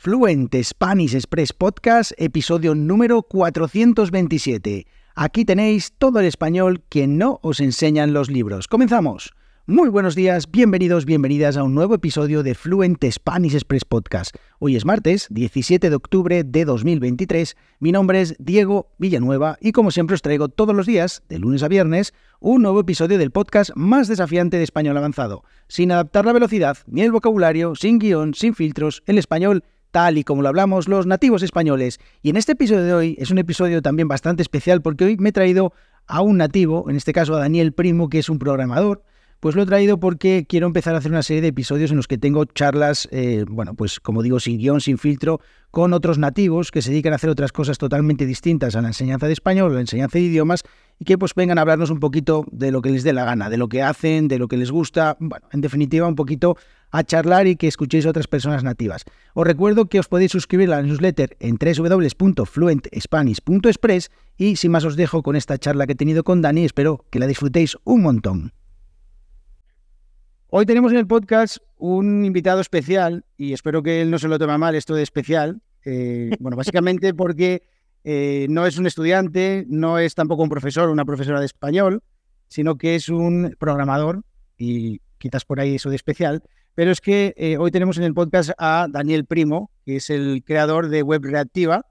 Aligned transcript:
Fluent 0.00 0.54
Spanish 0.62 1.16
Express 1.16 1.52
Podcast, 1.52 2.12
episodio 2.18 2.76
número 2.76 3.22
427. 3.22 4.86
Aquí 5.16 5.44
tenéis 5.44 5.92
todo 5.98 6.20
el 6.20 6.26
español 6.26 6.84
que 6.88 7.08
no 7.08 7.40
os 7.42 7.58
enseñan 7.58 8.12
los 8.12 8.30
libros. 8.30 8.68
Comenzamos. 8.68 9.34
Muy 9.66 9.88
buenos 9.88 10.14
días, 10.14 10.52
bienvenidos, 10.52 11.04
bienvenidas 11.04 11.56
a 11.56 11.64
un 11.64 11.74
nuevo 11.74 11.96
episodio 11.96 12.44
de 12.44 12.54
Fluent 12.54 13.04
Spanish 13.10 13.54
Express 13.54 13.84
Podcast. 13.84 14.36
Hoy 14.60 14.76
es 14.76 14.84
martes, 14.84 15.26
17 15.30 15.90
de 15.90 15.96
octubre 15.96 16.44
de 16.44 16.64
2023. 16.64 17.56
Mi 17.80 17.90
nombre 17.90 18.20
es 18.20 18.36
Diego 18.38 18.92
Villanueva 18.98 19.58
y 19.60 19.72
como 19.72 19.90
siempre 19.90 20.14
os 20.14 20.22
traigo 20.22 20.48
todos 20.48 20.76
los 20.76 20.86
días, 20.86 21.24
de 21.28 21.40
lunes 21.40 21.64
a 21.64 21.68
viernes, 21.68 22.14
un 22.38 22.62
nuevo 22.62 22.78
episodio 22.78 23.18
del 23.18 23.32
podcast 23.32 23.72
más 23.74 24.06
desafiante 24.06 24.58
de 24.58 24.62
español 24.62 24.96
avanzado, 24.96 25.42
sin 25.66 25.90
adaptar 25.90 26.24
la 26.24 26.32
velocidad 26.32 26.78
ni 26.86 27.02
el 27.02 27.10
vocabulario, 27.10 27.74
sin 27.74 27.98
guion, 27.98 28.34
sin 28.34 28.54
filtros, 28.54 29.02
el 29.06 29.18
español 29.18 29.64
tal 29.90 30.18
y 30.18 30.24
como 30.24 30.42
lo 30.42 30.48
hablamos 30.48 30.88
los 30.88 31.06
nativos 31.06 31.42
españoles. 31.42 32.00
Y 32.22 32.30
en 32.30 32.36
este 32.36 32.52
episodio 32.52 32.84
de 32.84 32.94
hoy 32.94 33.16
es 33.18 33.30
un 33.30 33.38
episodio 33.38 33.82
también 33.82 34.08
bastante 34.08 34.42
especial 34.42 34.82
porque 34.82 35.04
hoy 35.04 35.16
me 35.16 35.30
he 35.30 35.32
traído 35.32 35.72
a 36.06 36.22
un 36.22 36.38
nativo, 36.38 36.88
en 36.88 36.96
este 36.96 37.12
caso 37.12 37.34
a 37.34 37.40
Daniel 37.40 37.72
Primo, 37.72 38.08
que 38.08 38.18
es 38.18 38.28
un 38.28 38.38
programador. 38.38 39.02
Pues 39.40 39.54
lo 39.54 39.62
he 39.62 39.66
traído 39.66 40.00
porque 40.00 40.46
quiero 40.48 40.66
empezar 40.66 40.96
a 40.96 40.98
hacer 40.98 41.12
una 41.12 41.22
serie 41.22 41.40
de 41.40 41.46
episodios 41.48 41.92
en 41.92 41.96
los 41.96 42.08
que 42.08 42.18
tengo 42.18 42.44
charlas, 42.44 43.08
eh, 43.12 43.44
bueno, 43.48 43.74
pues 43.74 44.00
como 44.00 44.24
digo, 44.24 44.40
sin 44.40 44.58
guion, 44.58 44.80
sin 44.80 44.98
filtro, 44.98 45.40
con 45.70 45.92
otros 45.92 46.18
nativos 46.18 46.72
que 46.72 46.82
se 46.82 46.90
dedican 46.90 47.12
a 47.12 47.16
hacer 47.16 47.30
otras 47.30 47.52
cosas 47.52 47.78
totalmente 47.78 48.26
distintas 48.26 48.74
a 48.74 48.82
la 48.82 48.88
enseñanza 48.88 49.28
de 49.28 49.34
español, 49.34 49.70
a 49.70 49.76
la 49.76 49.82
enseñanza 49.82 50.18
de 50.18 50.24
idiomas, 50.24 50.64
y 50.98 51.04
que 51.04 51.16
pues 51.16 51.36
vengan 51.36 51.58
a 51.58 51.60
hablarnos 51.60 51.90
un 51.90 52.00
poquito 52.00 52.46
de 52.50 52.72
lo 52.72 52.82
que 52.82 52.90
les 52.90 53.04
dé 53.04 53.12
la 53.12 53.24
gana, 53.24 53.48
de 53.48 53.58
lo 53.58 53.68
que 53.68 53.80
hacen, 53.80 54.26
de 54.26 54.40
lo 54.40 54.48
que 54.48 54.56
les 54.56 54.72
gusta, 54.72 55.16
bueno, 55.20 55.46
en 55.52 55.60
definitiva 55.60 56.08
un 56.08 56.16
poquito 56.16 56.56
a 56.90 57.04
charlar 57.04 57.46
y 57.46 57.54
que 57.54 57.68
escuchéis 57.68 58.06
a 58.06 58.10
otras 58.10 58.26
personas 58.26 58.64
nativas. 58.64 59.04
Os 59.34 59.46
recuerdo 59.46 59.88
que 59.88 60.00
os 60.00 60.08
podéis 60.08 60.32
suscribir 60.32 60.72
a 60.72 60.78
la 60.78 60.82
newsletter 60.82 61.36
en 61.38 61.58
www.fluentspanish.express 61.60 64.10
y 64.36 64.56
sin 64.56 64.72
más 64.72 64.84
os 64.84 64.96
dejo 64.96 65.22
con 65.22 65.36
esta 65.36 65.58
charla 65.58 65.86
que 65.86 65.92
he 65.92 65.96
tenido 65.96 66.24
con 66.24 66.42
Dani, 66.42 66.64
espero 66.64 67.04
que 67.10 67.20
la 67.20 67.28
disfrutéis 67.28 67.76
un 67.84 68.02
montón. 68.02 68.52
Hoy 70.50 70.64
tenemos 70.64 70.92
en 70.92 70.98
el 70.98 71.06
podcast 71.06 71.58
un 71.76 72.24
invitado 72.24 72.62
especial 72.62 73.26
y 73.36 73.52
espero 73.52 73.82
que 73.82 74.00
él 74.00 74.10
no 74.10 74.18
se 74.18 74.28
lo 74.28 74.38
tome 74.38 74.56
mal 74.56 74.74
esto 74.74 74.94
de 74.94 75.02
especial. 75.02 75.60
Eh, 75.84 76.30
bueno, 76.40 76.56
básicamente 76.56 77.12
porque 77.12 77.64
eh, 78.02 78.46
no 78.48 78.64
es 78.64 78.78
un 78.78 78.86
estudiante, 78.86 79.66
no 79.68 79.98
es 79.98 80.14
tampoco 80.14 80.42
un 80.42 80.48
profesor 80.48 80.88
o 80.88 80.92
una 80.92 81.04
profesora 81.04 81.40
de 81.40 81.44
español, 81.44 82.02
sino 82.48 82.78
que 82.78 82.94
es 82.94 83.10
un 83.10 83.56
programador 83.58 84.22
y 84.56 85.02
quizás 85.18 85.44
por 85.44 85.60
ahí 85.60 85.74
eso 85.74 85.90
de 85.90 85.96
especial. 85.96 86.42
Pero 86.74 86.92
es 86.92 87.02
que 87.02 87.34
eh, 87.36 87.58
hoy 87.58 87.70
tenemos 87.70 87.98
en 87.98 88.04
el 88.04 88.14
podcast 88.14 88.52
a 88.56 88.86
Daniel 88.88 89.26
Primo, 89.26 89.70
que 89.84 89.96
es 89.96 90.08
el 90.08 90.42
creador 90.46 90.88
de 90.88 91.02
Web 91.02 91.24
Reactiva 91.24 91.84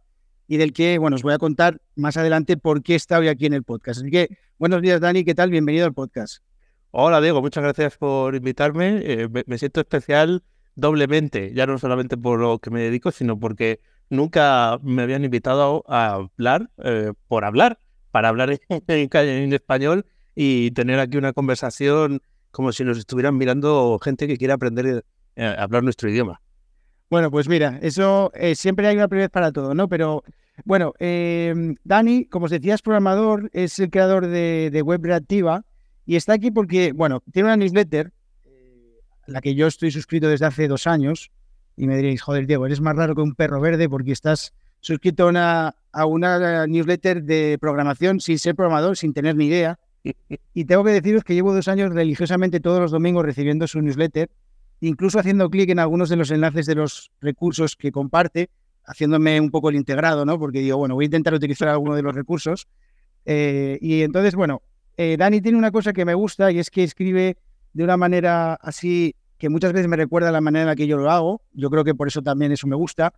y 0.47 0.57
del 0.57 0.73
que, 0.73 0.97
bueno, 0.97 1.15
os 1.15 1.21
voy 1.21 1.33
a 1.33 1.37
contar 1.37 1.79
más 1.95 2.17
adelante 2.17 2.57
por 2.57 2.81
qué 2.81 2.95
está 2.95 3.19
hoy 3.19 3.27
aquí 3.27 3.45
en 3.45 3.53
el 3.53 3.63
podcast. 3.63 4.01
Así 4.01 4.09
que, 4.09 4.29
buenos 4.57 4.81
días, 4.81 4.99
Dani, 4.99 5.23
¿qué 5.23 5.35
tal? 5.35 5.51
Bienvenido 5.51 5.85
al 5.85 5.93
podcast. 5.93 6.46
Hola, 6.99 7.21
Diego, 7.21 7.43
muchas 7.43 7.63
gracias 7.63 7.95
por 7.95 8.33
invitarme. 8.33 8.99
Eh, 9.03 9.29
me, 9.45 9.57
siento 9.59 9.81
especial 9.81 10.41
doblemente, 10.73 11.53
ya 11.53 11.67
no 11.67 11.77
solamente 11.77 12.17
por 12.17 12.39
lo 12.39 12.57
que 12.57 12.71
me 12.71 12.81
dedico, 12.81 13.11
sino 13.11 13.39
porque 13.39 13.81
nunca 14.09 14.79
me 14.81 15.03
habían 15.03 15.23
invitado 15.23 15.83
a 15.87 16.13
hablar 16.13 16.71
eh, 16.83 17.13
por 17.27 17.45
hablar, 17.45 17.77
para 18.09 18.29
hablar 18.29 18.59
en, 18.69 19.53
español 19.53 20.07
y 20.33 20.71
tener 20.71 20.99
aquí 20.99 21.17
una 21.17 21.33
conversación 21.33 22.19
como 22.49 22.71
si 22.71 22.83
nos 22.83 22.97
estuvieran 22.97 23.37
mirando 23.37 23.99
gente 24.03 24.25
que 24.25 24.37
quiere 24.37 24.53
aprender 24.53 25.05
eh, 25.35 25.45
a 25.45 25.61
hablar 25.61 25.83
nuestro 25.83 26.09
idioma. 26.09 26.41
Bueno, 27.11 27.29
pues 27.29 27.47
mira, 27.47 27.77
eso 27.83 28.31
siempre 28.55 28.87
hay 28.87 28.95
una 28.95 29.07
prioridad 29.07 29.29
para 29.29 29.51
todo, 29.51 29.75
¿no? 29.75 29.87
Pero 29.87 30.23
bueno, 30.65 30.93
Dani, 31.83 32.25
como 32.25 32.45
os 32.45 32.51
decía, 32.51 32.73
es 32.73 32.81
programador, 32.81 33.51
es 33.53 33.77
el 33.77 33.91
creador 33.91 34.25
de, 34.25 34.81
Web 34.83 35.01
Reactiva 35.03 35.63
y 36.07 36.15
está 36.15 36.33
aquí 36.33 36.51
porque, 36.51 36.93
bueno, 36.93 37.21
tiene 37.31 37.49
una 37.49 37.57
newsletter, 37.57 38.13
eh, 38.45 39.01
la 39.27 39.41
que 39.41 39.53
yo 39.53 39.67
estoy 39.67 39.91
suscrito 39.91 40.29
desde 40.29 40.45
hace 40.45 40.69
dos 40.69 40.87
años, 40.87 41.31
y 41.75 41.85
me 41.85 41.97
diréis, 41.97 42.21
joder, 42.21 42.47
Diego, 42.47 42.65
eres 42.65 42.79
más 42.79 42.95
raro 42.95 43.13
que 43.13 43.21
un 43.21 43.35
perro 43.35 43.59
verde 43.59 43.89
porque 43.89 44.13
estás 44.13 44.53
suscrito 44.79 45.25
a 45.25 45.27
una, 45.27 45.75
a 45.91 46.05
una 46.05 46.65
newsletter 46.65 47.23
de 47.23 47.57
programación 47.59 48.21
sin 48.21 48.39
ser 48.39 48.55
programador, 48.55 48.95
sin 48.95 49.13
tener 49.13 49.35
ni 49.35 49.47
idea. 49.47 49.79
Y 50.53 50.63
tengo 50.63 50.85
que 50.85 50.91
deciros 50.91 51.25
que 51.25 51.33
llevo 51.33 51.53
dos 51.53 51.67
años 51.67 51.93
religiosamente 51.93 52.61
todos 52.61 52.79
los 52.79 52.91
domingos 52.91 53.25
recibiendo 53.25 53.67
su 53.67 53.81
newsletter, 53.81 54.29
incluso 54.79 55.19
haciendo 55.19 55.49
clic 55.49 55.69
en 55.69 55.79
algunos 55.79 56.07
de 56.07 56.15
los 56.15 56.31
enlaces 56.31 56.65
de 56.65 56.75
los 56.75 57.11
recursos 57.19 57.75
que 57.75 57.91
comparte, 57.91 58.49
haciéndome 58.85 59.41
un 59.41 59.51
poco 59.51 59.69
el 59.69 59.75
integrado, 59.75 60.23
¿no? 60.23 60.39
Porque 60.39 60.59
digo, 60.59 60.77
bueno, 60.77 60.95
voy 60.95 61.03
a 61.03 61.07
intentar 61.07 61.33
utilizar 61.33 61.67
alguno 61.67 61.95
de 61.95 62.01
los 62.01 62.15
recursos. 62.15 62.67
Eh, 63.25 63.77
y 63.81 64.03
entonces, 64.03 64.35
bueno, 64.35 64.61
eh, 64.97 65.15
Dani 65.17 65.41
tiene 65.41 65.57
una 65.57 65.71
cosa 65.71 65.93
que 65.93 66.05
me 66.05 66.15
gusta 66.15 66.51
y 66.51 66.59
es 66.59 66.71
que 66.71 66.83
escribe 66.83 67.37
de 67.73 67.83
una 67.83 67.97
manera 67.97 68.55
así 68.55 69.15
que 69.37 69.49
muchas 69.49 69.71
veces 69.71 69.87
me 69.87 69.95
recuerda 69.95 70.31
la 70.31 70.41
manera 70.41 70.63
en 70.63 70.67
la 70.67 70.75
que 70.75 70.87
yo 70.87 70.97
lo 70.97 71.11
hago. 71.11 71.41
Yo 71.53 71.69
creo 71.69 71.83
que 71.83 71.93
por 71.93 72.07
eso 72.07 72.23
también 72.23 72.51
eso 72.51 72.67
me 72.67 72.75
gusta. 72.75 73.13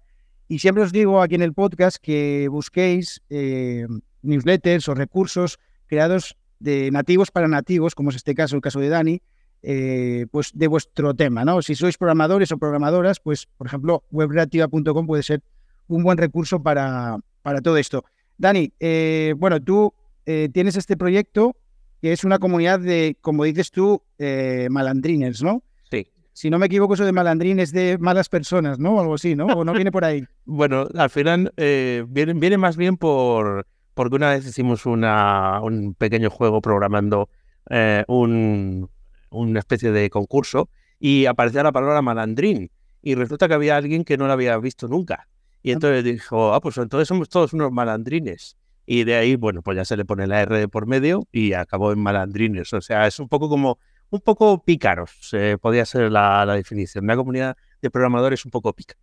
Y 0.50 0.60
siempre 0.60 0.84
os 0.84 0.92
digo 0.92 1.22
aquí 1.22 1.36
en 1.36 1.42
el 1.42 1.54
podcast 1.54 1.98
que 2.02 2.48
busquéis 2.50 3.22
eh, 3.30 3.88
newsletters 4.22 4.90
o 4.90 4.96
recursos 4.96 5.60
creados 5.88 6.36
de 6.60 6.92
nativos 6.92 7.32
para 7.32 7.48
nativos, 7.48 7.96
como 7.96 8.10
es 8.10 8.18
este 8.18 8.36
caso, 8.36 8.58
el 8.58 8.62
caso 8.62 8.82
de 8.82 8.90
Dani, 8.90 9.22
eh, 9.62 10.26
pues 10.32 10.52
de 10.54 10.68
vuestro 10.68 11.14
tema, 11.14 11.46
¿no? 11.46 11.62
Si 11.62 11.76
sois 11.76 11.98
programadores 11.98 12.52
o 12.52 12.58
programadoras, 12.58 13.20
pues, 13.22 13.48
por 13.58 13.68
ejemplo, 13.68 14.04
webreactiva.com 14.12 15.08
puede 15.08 15.24
ser 15.24 15.42
un 15.88 16.04
buen 16.04 16.18
recurso 16.18 16.62
para, 16.62 17.18
para 17.42 17.62
todo 17.62 17.78
esto. 17.78 18.04
Dani, 18.38 18.74
eh, 18.80 19.34
bueno, 19.38 19.62
tú 19.62 19.94
tienes 20.54 20.76
este 20.76 20.96
proyecto 20.96 21.56
que 22.02 22.12
es 22.14 22.24
una 22.24 22.40
comunidad 22.40 22.80
de, 22.80 23.18
como 23.22 23.44
dices 23.44 23.72
tú, 23.72 24.02
malandrines, 24.70 25.42
¿no? 25.44 25.64
Sí. 25.90 26.08
Si 26.34 26.50
no 26.50 26.60
me 26.60 26.68
equivoco, 26.68 26.94
eso 26.94 27.06
de 27.06 27.12
malandrines 27.12 27.72
de 27.72 27.98
malas 27.98 28.30
personas, 28.30 28.80
¿no? 28.80 28.96
O 28.96 29.02
algo 29.02 29.16
así, 29.16 29.36
¿no? 29.36 29.48
¿O 29.48 29.64
no 29.64 29.74
viene 29.74 29.92
por 29.92 30.06
ahí? 30.06 30.24
bueno, 30.46 30.88
al 30.96 31.10
final 31.10 31.52
viene, 31.56 32.34
viene 32.34 32.58
más 32.58 32.78
bien 32.78 32.98
por 32.98 33.66
porque 34.00 34.16
una 34.16 34.30
vez 34.30 34.46
hicimos 34.46 34.86
una, 34.86 35.60
un 35.62 35.94
pequeño 35.94 36.30
juego 36.30 36.62
programando 36.62 37.28
eh, 37.70 38.06
un, 38.08 38.90
una 39.30 39.60
especie 39.60 39.92
de 39.92 40.10
concurso 40.10 40.70
y 41.02 41.26
aparecía 41.26 41.64
la 41.64 41.74
palabra 41.74 42.02
malandrín 42.02 42.72
y 43.02 43.16
resulta 43.16 43.50
que 43.50 43.56
había 43.56 43.76
alguien 43.76 44.06
que 44.06 44.16
no 44.16 44.26
la 44.26 44.34
había 44.34 44.58
visto 44.58 44.88
nunca. 44.88 45.28
Y 45.62 45.72
entonces 45.72 46.06
dijo, 46.06 46.54
ah, 46.54 46.62
pues 46.62 46.78
entonces 46.78 47.10
somos 47.10 47.28
todos 47.28 47.52
unos 47.52 47.74
malandrines. 47.74 48.56
Y 48.92 49.04
de 49.04 49.14
ahí, 49.14 49.36
bueno, 49.36 49.62
pues 49.62 49.78
ya 49.78 49.86
se 49.86 49.96
le 49.96 50.04
pone 50.04 50.26
la 50.26 50.42
R 50.42 50.68
por 50.68 50.88
medio 50.88 51.28
y 51.32 51.54
acabó 51.54 51.92
en 51.92 52.00
malandrines. 52.00 52.74
O 52.74 52.82
sea, 52.82 53.06
es 53.06 53.20
un 53.20 53.30
poco 53.30 53.48
como, 53.48 53.78
un 54.10 54.20
poco 54.20 54.64
pícaros, 54.64 55.30
eh, 55.34 55.60
podría 55.62 55.86
ser 55.86 56.12
la, 56.12 56.44
la 56.44 56.56
definición. 56.56 57.04
Una 57.04 57.16
comunidad 57.16 57.56
de 57.84 57.92
programadores 57.92 58.46
un 58.46 58.50
poco 58.50 58.74
pícara. 58.74 59.00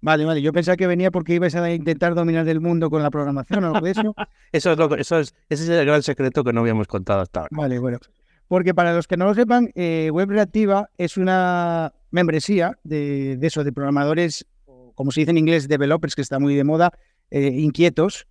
Vale, 0.00 0.24
vale. 0.24 0.42
Yo 0.42 0.52
pensaba 0.52 0.76
que 0.76 0.88
venía 0.88 1.12
porque 1.12 1.34
ibas 1.34 1.54
a 1.54 1.72
intentar 1.72 2.16
dominar 2.16 2.48
el 2.48 2.60
mundo 2.60 2.90
con 2.90 3.00
la 3.00 3.12
programación 3.12 3.62
o 3.62 3.66
algo 3.68 3.86
de 3.86 3.92
eso. 3.92 4.12
eso 4.52 4.72
es 4.72 4.78
lo 4.78 4.96
eso 4.96 5.20
es, 5.20 5.32
ese 5.48 5.62
es 5.62 5.68
el 5.68 5.86
gran 5.86 6.02
secreto 6.02 6.42
que 6.42 6.52
no 6.52 6.62
habíamos 6.62 6.88
contado 6.88 7.20
hasta 7.20 7.42
ahora. 7.42 7.50
Vale, 7.52 7.78
bueno. 7.78 7.98
Porque 8.48 8.74
para 8.74 8.92
los 8.92 9.06
que 9.06 9.16
no 9.16 9.26
lo 9.26 9.34
sepan, 9.34 9.70
eh, 9.76 10.10
Web 10.12 10.30
Reactiva 10.30 10.90
es 10.98 11.16
una 11.16 11.92
membresía 12.10 12.76
de, 12.82 13.38
eso, 13.40 13.62
de 13.62 13.72
programadores, 13.72 14.48
como 14.96 15.12
se 15.12 15.20
dice 15.20 15.30
en 15.30 15.38
inglés, 15.38 15.68
developers, 15.68 16.16
que 16.16 16.22
está 16.22 16.40
muy 16.40 16.56
de 16.56 16.64
moda, 16.64 16.92
eh, 17.30 17.52
inquietos, 17.54 18.26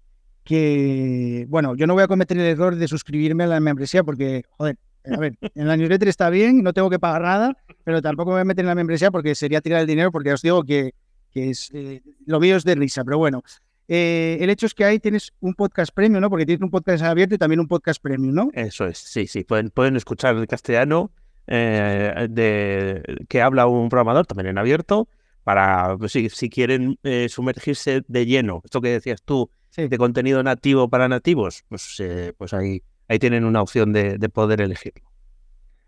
que, 0.47 1.45
bueno, 1.49 1.75
yo 1.75 1.87
no 1.87 1.93
voy 1.93 2.03
a 2.03 2.07
cometer 2.07 2.37
el 2.37 2.45
error 2.45 2.75
de 2.75 2.87
suscribirme 2.87 3.43
a 3.43 3.47
la 3.47 3.59
membresía 3.59 4.03
porque, 4.03 4.43
joder, 4.57 4.77
a 5.05 5.17
ver, 5.17 5.37
en 5.55 5.67
la 5.67 5.75
newsletter 5.75 6.07
está 6.07 6.29
bien, 6.29 6.63
no 6.63 6.73
tengo 6.73 6.89
que 6.89 6.99
pagar 6.99 7.21
nada, 7.21 7.57
pero 7.83 8.01
tampoco 8.01 8.31
me 8.31 8.35
voy 8.35 8.41
a 8.41 8.45
meter 8.45 8.63
en 8.63 8.67
la 8.67 8.75
membresía 8.75 9.11
porque 9.11 9.35
sería 9.35 9.61
tirar 9.61 9.81
el 9.81 9.87
dinero, 9.87 10.11
porque 10.11 10.33
os 10.33 10.41
digo 10.41 10.63
que 10.63 10.93
que 11.31 11.49
es, 11.51 11.69
eh, 11.73 12.01
lo 12.25 12.39
mío 12.39 12.55
es 12.55 12.63
de 12.63 12.75
risa, 12.75 13.03
pero 13.03 13.17
bueno. 13.17 13.43
Eh, 13.87 14.37
el 14.41 14.49
hecho 14.49 14.65
es 14.65 14.73
que 14.73 14.83
ahí 14.83 14.99
tienes 14.99 15.31
un 15.39 15.53
podcast 15.53 15.93
premium, 15.93 16.21
¿no? 16.21 16.29
Porque 16.29 16.45
tienes 16.45 16.61
un 16.61 16.69
podcast 16.69 17.03
abierto 17.03 17.35
y 17.35 17.37
también 17.37 17.59
un 17.59 17.67
podcast 17.67 18.01
premium, 18.01 18.33
¿no? 18.33 18.49
Eso 18.53 18.85
es, 18.85 18.97
sí, 18.97 19.27
sí. 19.27 19.43
Pueden, 19.43 19.69
pueden 19.69 19.95
escuchar 19.95 20.35
el 20.35 20.47
castellano 20.47 21.11
eh, 21.47 22.27
de, 22.29 23.25
que 23.29 23.41
habla 23.41 23.67
un 23.67 23.87
programador 23.87 24.25
también 24.25 24.47
en 24.47 24.57
abierto 24.57 25.07
para, 25.43 25.95
pues, 25.97 26.11
si, 26.11 26.29
si 26.29 26.49
quieren 26.49 26.99
sumergirse 27.29 28.03
de 28.07 28.25
lleno, 28.25 28.61
esto 28.65 28.81
que 28.81 28.89
decías 28.89 29.21
tú, 29.23 29.49
de 29.77 29.97
contenido 29.97 30.41
nativo 30.43 30.89
para 30.89 31.07
nativos, 31.07 31.63
pues, 31.69 32.01
pues 32.37 32.53
ahí, 32.53 32.81
ahí 33.07 33.19
tienen 33.19 33.45
una 33.45 33.61
opción 33.61 33.93
de, 33.93 34.17
de 34.17 34.29
poder 34.29 34.61
elegirlo. 34.61 35.07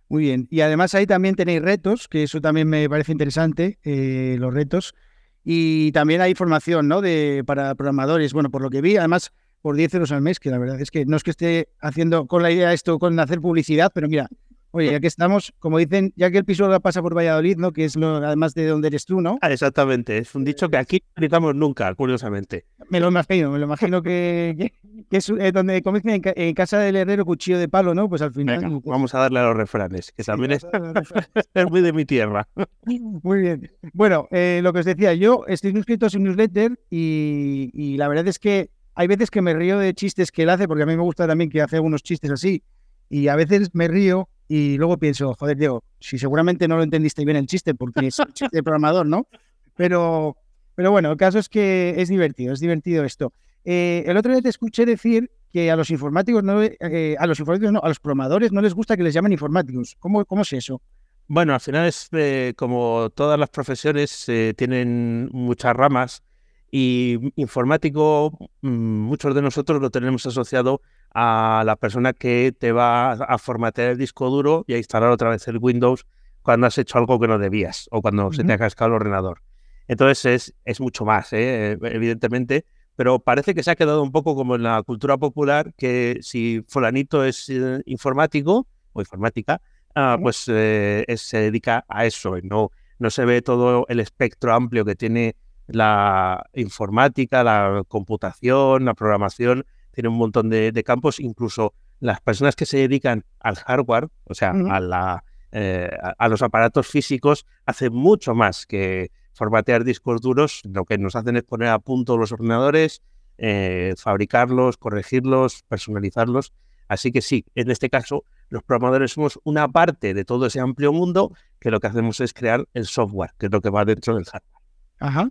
Muy 0.10 0.24
bien. 0.24 0.48
Y 0.50 0.62
además 0.62 0.96
ahí 0.96 1.06
también 1.06 1.36
tenéis 1.36 1.62
retos, 1.62 2.08
que 2.08 2.24
eso 2.24 2.42
también 2.42 2.68
me 2.68 2.90
parece 2.90 3.12
interesante, 3.12 3.78
los 3.84 4.54
retos. 4.54 4.96
Y 5.44 5.92
también 5.92 6.22
hay 6.22 6.34
formación 6.34 6.88
¿no? 6.88 7.02
de, 7.02 7.44
para 7.46 7.76
programadores. 7.76 8.34
Bueno, 8.34 8.50
por 8.50 8.62
lo 8.62 8.70
que 8.70 8.82
vi, 8.82 8.98
además 8.98 9.32
por 9.62 9.76
10 9.76 9.94
euros 9.96 10.12
al 10.12 10.22
mes, 10.22 10.40
que 10.40 10.50
la 10.50 10.58
verdad 10.58 10.82
es 10.82 10.90
que 10.90 11.06
no 11.06 11.16
es 11.18 11.24
que 11.24 11.32
esté 11.32 11.70
haciendo 11.80 12.28
con 12.28 12.42
la 12.42 12.52
idea 12.52 12.74
esto 12.74 12.98
con 12.98 13.20
hacer 13.20 13.40
publicidad, 13.40 13.92
pero 13.94 14.08
mira, 14.08 14.28
Oye, 14.72 14.92
ya 14.92 15.00
que 15.00 15.08
estamos, 15.08 15.52
como 15.58 15.80
dicen, 15.80 16.14
ya 16.16 16.30
que 16.30 16.38
el 16.38 16.46
piso 16.46 16.80
pasa 16.80 17.02
por 17.02 17.16
Valladolid, 17.16 17.58
¿no? 17.58 17.72
Que 17.72 17.86
es 17.86 17.96
lo, 17.96 18.18
además 18.18 18.54
de 18.54 18.68
donde 18.68 18.90
eres 18.90 19.06
tú, 19.06 19.20
¿no? 19.20 19.40
Ah, 19.42 19.52
exactamente, 19.52 20.20
es 20.20 20.36
un 20.36 20.44
dicho 20.44 20.70
que 20.70 20.78
aquí 20.78 21.02
no 21.02 21.12
utilizamos 21.14 21.56
nunca, 21.56 21.94
curiosamente. 21.96 22.66
Me 22.90 23.00
lo 23.00 23.08
imagino, 23.08 23.52
me 23.52 23.58
lo 23.58 23.66
imagino 23.66 24.04
que, 24.04 24.72
que, 25.10 25.18
es 25.18 25.30
eh, 25.30 25.52
donde 25.52 25.82
dicen, 25.82 26.22
en, 26.24 26.54
casa 26.54 26.80
del 26.80 26.98
herrero 26.98 27.26
cuchillo 27.26 27.58
de 27.58 27.68
palo, 27.68 27.96
¿no? 27.96 28.08
Pues 28.08 28.22
al 28.22 28.32
final. 28.32 28.60
Venga, 28.60 28.80
vamos 28.86 29.16
a 29.16 29.20
darle 29.20 29.40
a 29.40 29.44
los 29.44 29.58
refranes, 29.58 30.12
que 30.12 30.24
también 30.24 30.52
es, 30.52 30.68
es, 31.54 31.70
muy 31.70 31.82
de 31.82 31.92
mi 31.92 32.06
tierra. 32.06 32.48
Muy 32.86 33.42
bien. 33.42 33.72
Bueno, 33.94 34.28
eh, 34.30 34.60
lo 34.62 34.72
que 34.72 34.80
os 34.80 34.86
decía, 34.86 35.16
yo 35.16 35.46
estoy 35.48 35.72
suscrito 35.72 36.06
a 36.06 36.10
su 36.12 36.20
newsletter 36.20 36.80
y, 36.92 37.72
y 37.74 37.98
la 37.98 38.08
verdad 38.08 38.28
es 38.28 38.38
que 38.38 38.70
hay 38.94 39.08
veces 39.08 39.32
que 39.32 39.42
me 39.42 39.54
río 39.56 39.80
de 39.80 39.94
chistes 39.96 40.32
que 40.32 40.44
él 40.44 40.50
hace, 40.50 40.68
porque 40.68 40.84
a 40.84 40.86
mí 40.86 40.96
me 40.96 41.02
gusta 41.02 41.26
también 41.26 41.50
que 41.50 41.62
hace 41.62 41.78
algunos 41.78 42.04
chistes 42.04 42.30
así. 42.30 42.62
Y 43.10 43.30
a 43.30 43.36
veces 43.36 43.70
me 43.74 43.88
río 43.88 44.30
y 44.52 44.78
luego 44.78 44.98
pienso, 44.98 45.36
joder, 45.36 45.56
Diego, 45.56 45.84
si 46.00 46.18
seguramente 46.18 46.68
no 46.68 46.76
lo 46.76 46.82
entendiste 46.82 47.24
bien 47.24 47.38
el 47.38 47.46
chiste, 47.46 47.76
porque 47.76 48.08
es 48.08 48.18
un 48.18 48.34
chiste 48.34 48.58
de 48.58 48.64
programador, 48.64 49.06
¿no? 49.06 49.28
Pero, 49.76 50.36
pero 50.74 50.90
bueno, 50.90 51.12
el 51.12 51.18
caso 51.18 51.38
es 51.38 51.48
que 51.48 51.94
es 51.98 52.10
divertido, 52.10 52.52
es 52.52 52.60
divertido 52.60 53.06
esto. 53.06 53.32
Eh, 53.64 54.04
el 54.08 54.18
otro 54.18 54.32
día 54.32 54.42
te 54.42 54.50
escuché 54.50 54.88
decir 54.88 55.30
que 55.54 55.70
a 55.70 55.76
los 55.76 55.92
informáticos 55.92 56.44
no, 56.44 56.64
eh, 56.64 57.16
a 57.20 57.28
los 57.28 57.40
informáticos 57.40 57.72
no, 57.72 57.80
a 57.84 57.88
los 57.90 58.00
programadores 58.00 58.52
no 58.52 58.62
les 58.62 58.74
gusta 58.74 58.98
que 58.98 59.04
les 59.04 59.14
llamen 59.14 59.34
informáticos. 59.34 59.96
¿Cómo, 60.00 60.26
cómo 60.26 60.42
es 60.42 60.52
eso? 60.54 60.82
Bueno, 61.28 61.54
al 61.54 61.60
final 61.60 61.86
es 61.86 62.10
eh, 62.14 62.54
como 62.58 63.12
todas 63.14 63.40
las 63.40 63.50
profesiones 63.50 64.26
tienen 64.56 65.30
muchas 65.32 65.76
ramas 65.76 66.24
y 66.72 67.20
informático, 67.36 68.36
mm, 68.62 68.70
muchos 68.70 69.36
de 69.36 69.44
nosotros 69.44 69.80
lo 69.80 69.92
tenemos 69.92 70.26
asociado 70.26 70.82
a 71.14 71.64
la 71.66 71.76
persona 71.76 72.14
que 72.14 72.54
te 72.58 72.72
va 72.72 73.14
a 73.14 73.38
formatear 73.38 73.90
el 73.92 73.98
disco 73.98 74.30
duro 74.30 74.64
y 74.68 74.74
a 74.74 74.78
instalar 74.78 75.10
otra 75.10 75.30
vez 75.30 75.48
el 75.48 75.58
Windows 75.58 76.06
cuando 76.42 76.68
has 76.68 76.78
hecho 76.78 76.98
algo 76.98 77.20
que 77.20 77.28
no 77.28 77.38
debías 77.38 77.88
o 77.92 78.02
cuando 78.02 78.32
se 78.32 78.44
te 78.44 78.54
ha 78.54 78.58
cascado 78.58 78.90
el 78.90 78.96
ordenador. 78.96 79.42
Entonces 79.88 80.26
es, 80.26 80.56
es 80.66 80.80
mucho 80.80 81.04
más, 81.06 81.34
¿eh? 81.34 81.78
evidentemente, 81.82 82.66
pero 82.96 83.20
parece 83.20 83.56
que 83.56 83.64
se 83.64 83.72
ha 83.72 83.76
quedado 83.76 84.04
un 84.04 84.12
poco 84.12 84.36
como 84.36 84.56
en 84.56 84.64
la 84.64 84.84
cultura 84.84 85.18
popular 85.18 85.74
que 85.78 86.20
si 86.22 86.64
fulanito 86.68 87.26
es 87.26 87.50
eh, 87.50 87.82
informático 87.86 88.68
o 88.94 89.02
informática, 89.02 89.62
ah, 89.96 90.18
pues 90.22 90.46
eh, 90.48 91.06
se 91.18 91.38
dedica 91.40 91.86
a 91.88 92.06
eso, 92.06 92.36
no, 92.44 92.72
no 93.00 93.10
se 93.10 93.26
ve 93.26 93.42
todo 93.42 93.86
el 93.90 94.00
espectro 94.00 94.54
amplio 94.54 94.86
que 94.86 94.96
tiene 94.96 95.36
la 95.68 96.46
informática, 96.54 97.44
la 97.44 97.84
computación, 97.88 98.86
la 98.86 98.94
programación 98.94 99.66
tiene 100.00 100.08
un 100.08 100.18
montón 100.18 100.50
de, 100.50 100.84
campos, 100.86 101.20
incluso 101.20 101.74
las 102.00 102.22
personas 102.22 102.56
que 102.56 102.66
se 102.66 102.78
dedican 102.78 103.26
al 103.42 103.58
hardware, 103.58 104.08
o 104.24 104.34
sea, 104.34 104.52
a, 104.52 104.80
la, 104.80 105.26
eh, 105.52 105.90
a, 106.18 106.30
los 106.30 106.42
aparatos 106.42 106.88
físicos, 106.88 107.46
hacen 107.66 107.94
mucho 107.94 108.34
más 108.34 108.66
que 108.66 109.12
formatear 109.34 109.84
discos 109.84 110.22
duros, 110.22 110.62
lo 110.64 110.86
que 110.86 110.98
nos 110.98 111.18
hacen 111.18 111.36
es 111.36 111.44
poner 111.44 111.68
a 111.68 111.80
punto 111.80 112.16
los 112.16 112.32
ordenadores, 112.32 113.02
eh, 113.38 113.94
fabricarlos, 113.98 114.78
corregirlos, 114.78 115.64
personalizarlos. 115.64 116.54
Así 116.88 117.12
que 117.12 117.22
sí, 117.22 117.44
en 117.56 117.70
este 117.70 117.90
caso, 117.90 118.24
los 118.48 118.64
programadores 118.64 119.12
somos 119.12 119.38
una 119.44 119.68
parte 119.68 120.14
de 120.14 120.24
todo 120.24 120.46
ese 120.46 120.62
amplio 120.62 120.94
mundo 120.94 121.34
que 121.60 121.72
lo 121.72 121.82
que 121.82 121.88
hacemos 121.88 122.22
es 122.22 122.34
crear 122.34 122.66
el 122.74 122.86
software, 122.86 123.32
que 123.38 123.48
es 123.48 123.52
lo 123.52 123.60
que 123.60 123.70
va 123.70 123.84
dentro 123.84 124.16
del 124.16 124.24
hardware. 124.24 124.64
Ajá. 125.00 125.30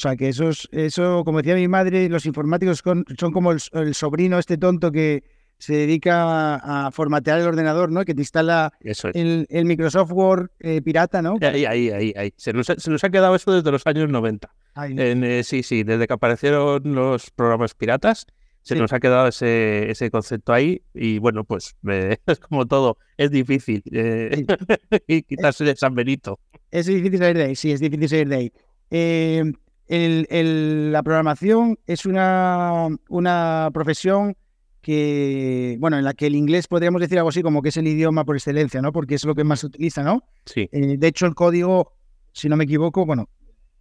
O 0.00 0.02
sea, 0.02 0.16
que 0.16 0.30
esos, 0.30 0.66
eso, 0.72 1.24
como 1.26 1.42
decía 1.42 1.54
mi 1.54 1.68
madre, 1.68 2.08
los 2.08 2.24
informáticos 2.24 2.82
son 2.82 3.32
como 3.34 3.52
el, 3.52 3.94
sobrino 3.94 4.38
este 4.38 4.56
tonto 4.56 4.90
que 4.90 5.22
se 5.58 5.74
dedica 5.74 6.54
a, 6.54 6.90
formatear 6.90 7.38
el 7.38 7.46
ordenador, 7.46 7.92
¿no? 7.92 8.02
Que 8.06 8.14
te 8.14 8.22
instala 8.22 8.72
el, 9.12 9.46
Microsoft 9.66 10.10
Word 10.12 10.52
eh, 10.58 10.80
pirata, 10.80 11.20
¿no? 11.20 11.36
Ahí, 11.42 11.66
ahí, 11.66 11.90
ahí, 11.90 12.14
ahí. 12.16 12.32
Se 12.38 12.54
nos, 12.54 12.70
ha, 12.70 13.10
quedado 13.10 13.34
eso 13.34 13.52
desde 13.52 13.70
los 13.70 13.86
años 13.86 14.08
90. 14.08 14.50
Eh, 14.88 15.42
sí, 15.44 15.62
sí, 15.62 15.82
desde 15.82 16.06
que 16.06 16.14
aparecieron 16.14 16.80
los 16.94 17.30
programas 17.30 17.74
piratas, 17.74 18.26
se 18.62 18.76
nos 18.76 18.94
ha 18.94 19.00
quedado 19.00 19.28
ese, 19.28 19.90
ese 19.90 20.10
concepto 20.10 20.54
ahí 20.54 20.80
y 20.94 21.18
bueno, 21.18 21.44
pues 21.44 21.76
es 22.26 22.40
como 22.40 22.66
todo, 22.66 22.96
es 23.18 23.30
difícil 23.30 23.82
eh, 23.92 24.46
quitarse 25.28 25.62
de 25.64 25.76
San 25.76 25.94
Benito. 25.94 26.40
Es 26.70 26.86
difícil 26.86 27.18
salir 27.18 27.36
de 27.36 27.44
ahí, 27.44 27.54
sí, 27.54 27.70
es 27.70 27.80
difícil 27.80 28.08
salir 28.08 28.28
de 28.28 28.36
ahí. 28.36 28.52
Eh, 28.90 29.52
el, 29.90 30.92
la 30.92 31.02
programación 31.02 31.78
es 31.86 32.06
una, 32.06 32.88
una 33.08 33.70
profesión 33.74 34.36
que, 34.80 35.76
bueno, 35.78 35.98
en 35.98 36.04
la 36.04 36.14
que 36.14 36.26
el 36.26 36.36
inglés 36.36 36.68
podríamos 36.68 37.00
decir 37.00 37.18
algo 37.18 37.28
así 37.28 37.42
como 37.42 37.60
que 37.60 37.70
es 37.70 37.76
el 37.76 37.86
idioma 37.86 38.24
por 38.24 38.36
excelencia, 38.36 38.80
¿no? 38.80 38.92
Porque 38.92 39.16
es 39.16 39.24
lo 39.24 39.34
que 39.34 39.44
más 39.44 39.60
se 39.60 39.66
utiliza, 39.66 40.02
¿no? 40.02 40.24
Sí. 40.46 40.68
Eh, 40.72 40.96
de 40.96 41.06
hecho, 41.06 41.26
el 41.26 41.34
código, 41.34 41.92
si 42.32 42.48
no 42.48 42.56
me 42.56 42.64
equivoco, 42.64 43.04
bueno, 43.04 43.28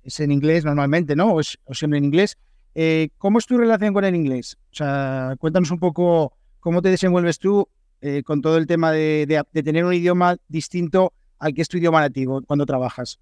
es 0.04 0.20
en 0.20 0.32
inglés 0.32 0.66
normalmente, 0.66 1.16
¿no? 1.16 1.34
O, 1.34 1.40
es, 1.40 1.58
siempre 1.72 2.00
en 2.00 2.06
inglés. 2.06 2.38
Eh, 2.76 3.10
¿Cómo 3.18 3.40
es 3.40 3.46
tu 3.46 3.58
relación 3.58 3.94
con 3.94 4.04
el 4.04 4.16
inglés? 4.16 4.58
O 4.72 4.76
sea, 4.76 5.36
cuéntanos 5.40 5.72
un 5.72 5.80
poco 5.80 6.34
cómo 6.60 6.82
te 6.82 6.90
desenvuelves 6.90 7.40
tú 7.40 7.68
eh, 8.02 8.24
con 8.24 8.42
todo 8.42 8.58
el 8.58 8.68
tema 8.68 8.92
de, 8.92 9.26
de, 9.28 9.64
tener 9.64 9.86
un 9.86 9.94
idioma 9.94 10.38
distinto 10.48 11.14
al 11.38 11.54
que 11.54 11.62
es 11.62 11.70
tu 11.70 11.78
idioma 11.78 12.02
nativo 12.02 12.42
cuando 12.42 12.66
trabajas. 12.66 13.20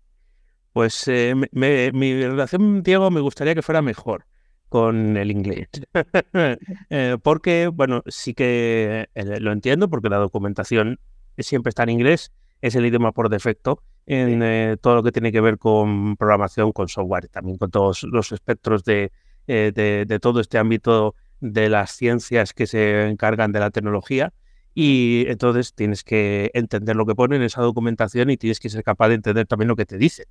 Pues 0.77 1.07
eh, 1.07 1.33
mi 1.33 2.23
relación, 2.23 2.83
Diego, 2.83 3.09
me 3.09 3.19
gustaría 3.19 3.55
que 3.55 3.63
fuera 3.63 3.81
mejor 3.81 4.27
con 4.69 5.17
el 5.17 5.31
inglés. 5.31 5.69
Eh, 6.91 7.17
porque, 7.23 7.65
bueno, 7.65 8.03
sí 8.05 8.35
que 8.35 9.09
eh, 9.15 9.39
lo 9.39 9.51
entiendo, 9.51 9.89
porque 9.89 10.07
la 10.07 10.17
documentación 10.17 10.99
siempre 11.39 11.69
está 11.69 11.81
en 11.81 11.89
inglés, 11.89 12.31
es 12.61 12.75
el 12.75 12.85
idioma 12.85 13.11
por 13.11 13.29
defecto 13.29 13.81
en 14.05 14.77
todo 14.77 14.93
lo 14.93 15.01
que 15.01 15.11
tiene 15.11 15.31
que 15.31 15.41
ver 15.41 15.57
con 15.57 16.15
programación, 16.15 16.71
con 16.73 16.89
software, 16.89 17.27
también 17.27 17.57
con 17.57 17.71
todos 17.71 18.03
los 18.03 18.31
espectros 18.31 18.83
de, 18.83 19.11
de, 19.47 20.19
todo 20.21 20.41
este 20.41 20.59
ámbito 20.59 21.15
de 21.39 21.69
las 21.69 21.89
ciencias 21.89 22.53
que 22.53 22.67
se 22.67 23.07
encargan 23.07 23.51
de 23.51 23.61
la 23.61 23.71
tecnología. 23.71 24.31
Y 24.75 25.25
entonces 25.27 25.73
tienes 25.73 26.03
que 26.03 26.51
entender 26.53 26.95
lo 26.95 27.07
que 27.07 27.15
pone 27.15 27.37
en 27.37 27.41
esa 27.41 27.63
documentación 27.63 28.29
y 28.29 28.37
tienes 28.37 28.59
que 28.59 28.69
ser 28.69 28.83
capaz 28.83 29.07
de 29.07 29.15
entender 29.15 29.47
también 29.47 29.69
lo 29.69 29.75
que 29.75 29.87
te 29.87 29.97
dicen 29.97 30.27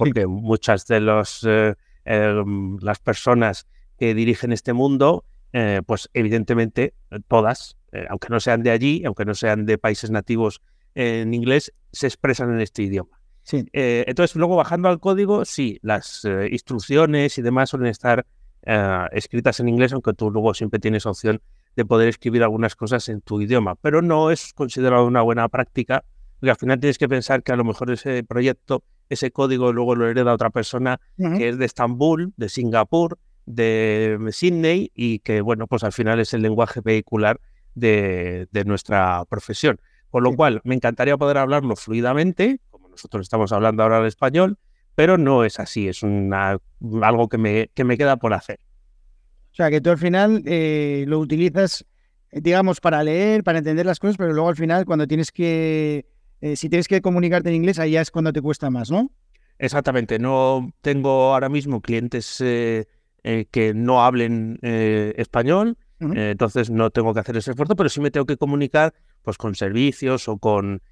porque 0.00 0.26
muchas 0.26 0.86
de 0.86 0.98
los, 1.00 1.44
eh, 1.46 1.74
em, 2.06 2.78
las 2.80 2.98
personas 2.98 3.66
que 3.98 4.14
dirigen 4.14 4.50
este 4.50 4.72
mundo, 4.72 5.26
eh, 5.52 5.82
pues 5.84 6.08
evidentemente 6.14 6.94
todas, 7.28 7.76
eh, 7.92 8.06
aunque 8.08 8.28
no 8.30 8.40
sean 8.40 8.62
de 8.62 8.70
allí, 8.70 9.04
aunque 9.04 9.26
no 9.26 9.34
sean 9.34 9.66
de 9.66 9.76
países 9.76 10.10
nativos 10.10 10.62
en 10.94 11.34
inglés, 11.34 11.74
se 11.92 12.06
expresan 12.06 12.50
en 12.54 12.60
este 12.60 12.82
idioma. 12.82 13.20
Sí. 13.42 13.66
entonces, 13.72 14.36
luego 14.36 14.54
bajando 14.54 14.88
al 14.88 15.00
código, 15.00 15.44
sí, 15.44 15.78
las 15.82 16.24
instrucciones 16.50 17.36
y 17.38 17.42
demás 17.42 17.70
suelen 17.70 17.88
estar 17.88 18.26
escritas 19.12 19.60
en 19.60 19.68
inglés, 19.68 19.92
aunque 19.92 20.12
tú 20.12 20.30
luego 20.30 20.54
siempre 20.54 20.78
tienes 20.78 21.04
opción 21.06 21.40
de 21.74 21.84
poder 21.84 22.08
escribir 22.08 22.42
algunas 22.42 22.76
cosas 22.76 23.08
en 23.08 23.22
tu 23.22 23.40
idioma, 23.40 23.74
pero 23.76 24.02
no 24.02 24.30
es 24.30 24.52
considerado 24.52 25.06
una 25.06 25.22
buena 25.22 25.48
práctica, 25.48 26.04
porque 26.38 26.50
al 26.50 26.56
final 26.56 26.78
tienes 26.78 26.98
que 26.98 27.08
pensar 27.08 27.42
que 27.42 27.52
a 27.52 27.56
lo 27.56 27.64
mejor 27.64 27.90
ese 27.90 28.22
proyecto 28.24 28.84
ese 29.10 29.30
código 29.30 29.72
luego 29.72 29.94
lo 29.94 30.08
hereda 30.08 30.32
otra 30.32 30.50
persona 30.50 31.00
que 31.18 31.50
es 31.50 31.58
de 31.58 31.66
Estambul, 31.66 32.32
de 32.36 32.48
Singapur, 32.48 33.18
de 33.44 34.18
Sydney 34.32 34.90
y 34.94 35.18
que, 35.18 35.40
bueno, 35.40 35.66
pues 35.66 35.84
al 35.84 35.92
final 35.92 36.20
es 36.20 36.32
el 36.32 36.42
lenguaje 36.42 36.80
vehicular 36.82 37.40
de, 37.74 38.48
nuestra 38.64 39.24
profesión. 39.28 39.80
Con 40.10 40.24
lo 40.24 40.34
cual, 40.34 40.60
me 40.64 40.74
encantaría 40.74 41.16
poder 41.16 41.38
hablarlo 41.38 41.76
fluidamente, 41.76 42.60
como 42.70 42.88
nosotros 42.88 43.22
estamos 43.22 43.52
hablando 43.52 43.82
ahora 43.82 43.98
el 43.98 44.06
español, 44.06 44.58
pero 44.94 45.18
no 45.18 45.44
es 45.44 45.60
así, 45.60 45.88
es 45.88 46.02
una, 46.02 46.58
algo 47.02 47.28
que 47.28 47.38
me, 47.38 47.70
que 47.74 47.84
me 47.84 47.96
queda 47.96 48.16
por 48.16 48.32
hacer. 48.32 48.58
O 49.52 49.54
sea, 49.54 49.70
que 49.70 49.80
tú 49.80 49.90
al 49.90 49.98
final 49.98 50.42
eh, 50.46 51.04
lo 51.06 51.18
utilizas, 51.18 51.84
digamos, 52.32 52.80
para 52.80 53.02
leer, 53.02 53.42
para 53.42 53.58
entender 53.58 53.86
las 53.86 53.98
cosas, 53.98 54.16
pero 54.16 54.32
luego 54.32 54.48
al 54.48 54.56
final, 54.56 54.84
cuando 54.84 55.06
tienes 55.06 55.32
que 55.32 56.06
eh, 56.40 56.56
si 56.56 56.68
tienes 56.68 56.88
que 56.88 57.00
comunicarte 57.00 57.50
en 57.50 57.56
inglés, 57.56 57.78
ahí 57.78 57.92
ya 57.92 58.00
es 58.00 58.10
cuando 58.10 58.32
te 58.32 58.40
cuesta 58.40 58.70
más, 58.70 58.90
¿no? 58.90 59.10
Exactamente, 59.58 60.18
no 60.18 60.72
tengo 60.80 61.34
ahora 61.34 61.48
mismo 61.48 61.82
clientes 61.82 62.40
eh, 62.40 62.86
eh, 63.22 63.46
que 63.50 63.74
no 63.74 64.02
hablen 64.02 64.58
español, 64.62 65.76
entonces 66.00 66.70
no 66.70 66.88
tengo 66.88 67.12
que 67.12 67.20
hacer 67.20 67.36
ese 67.36 67.50
esfuerzo, 67.50 67.76
pero 67.76 67.90
sí 67.90 68.00
me 68.00 68.10
tengo 68.10 68.24
que 68.24 68.38
comunicar 68.38 68.94
pues, 69.20 69.36
con 69.36 69.54
servicios 69.54 70.28
o 70.28 70.38
con 70.38 70.82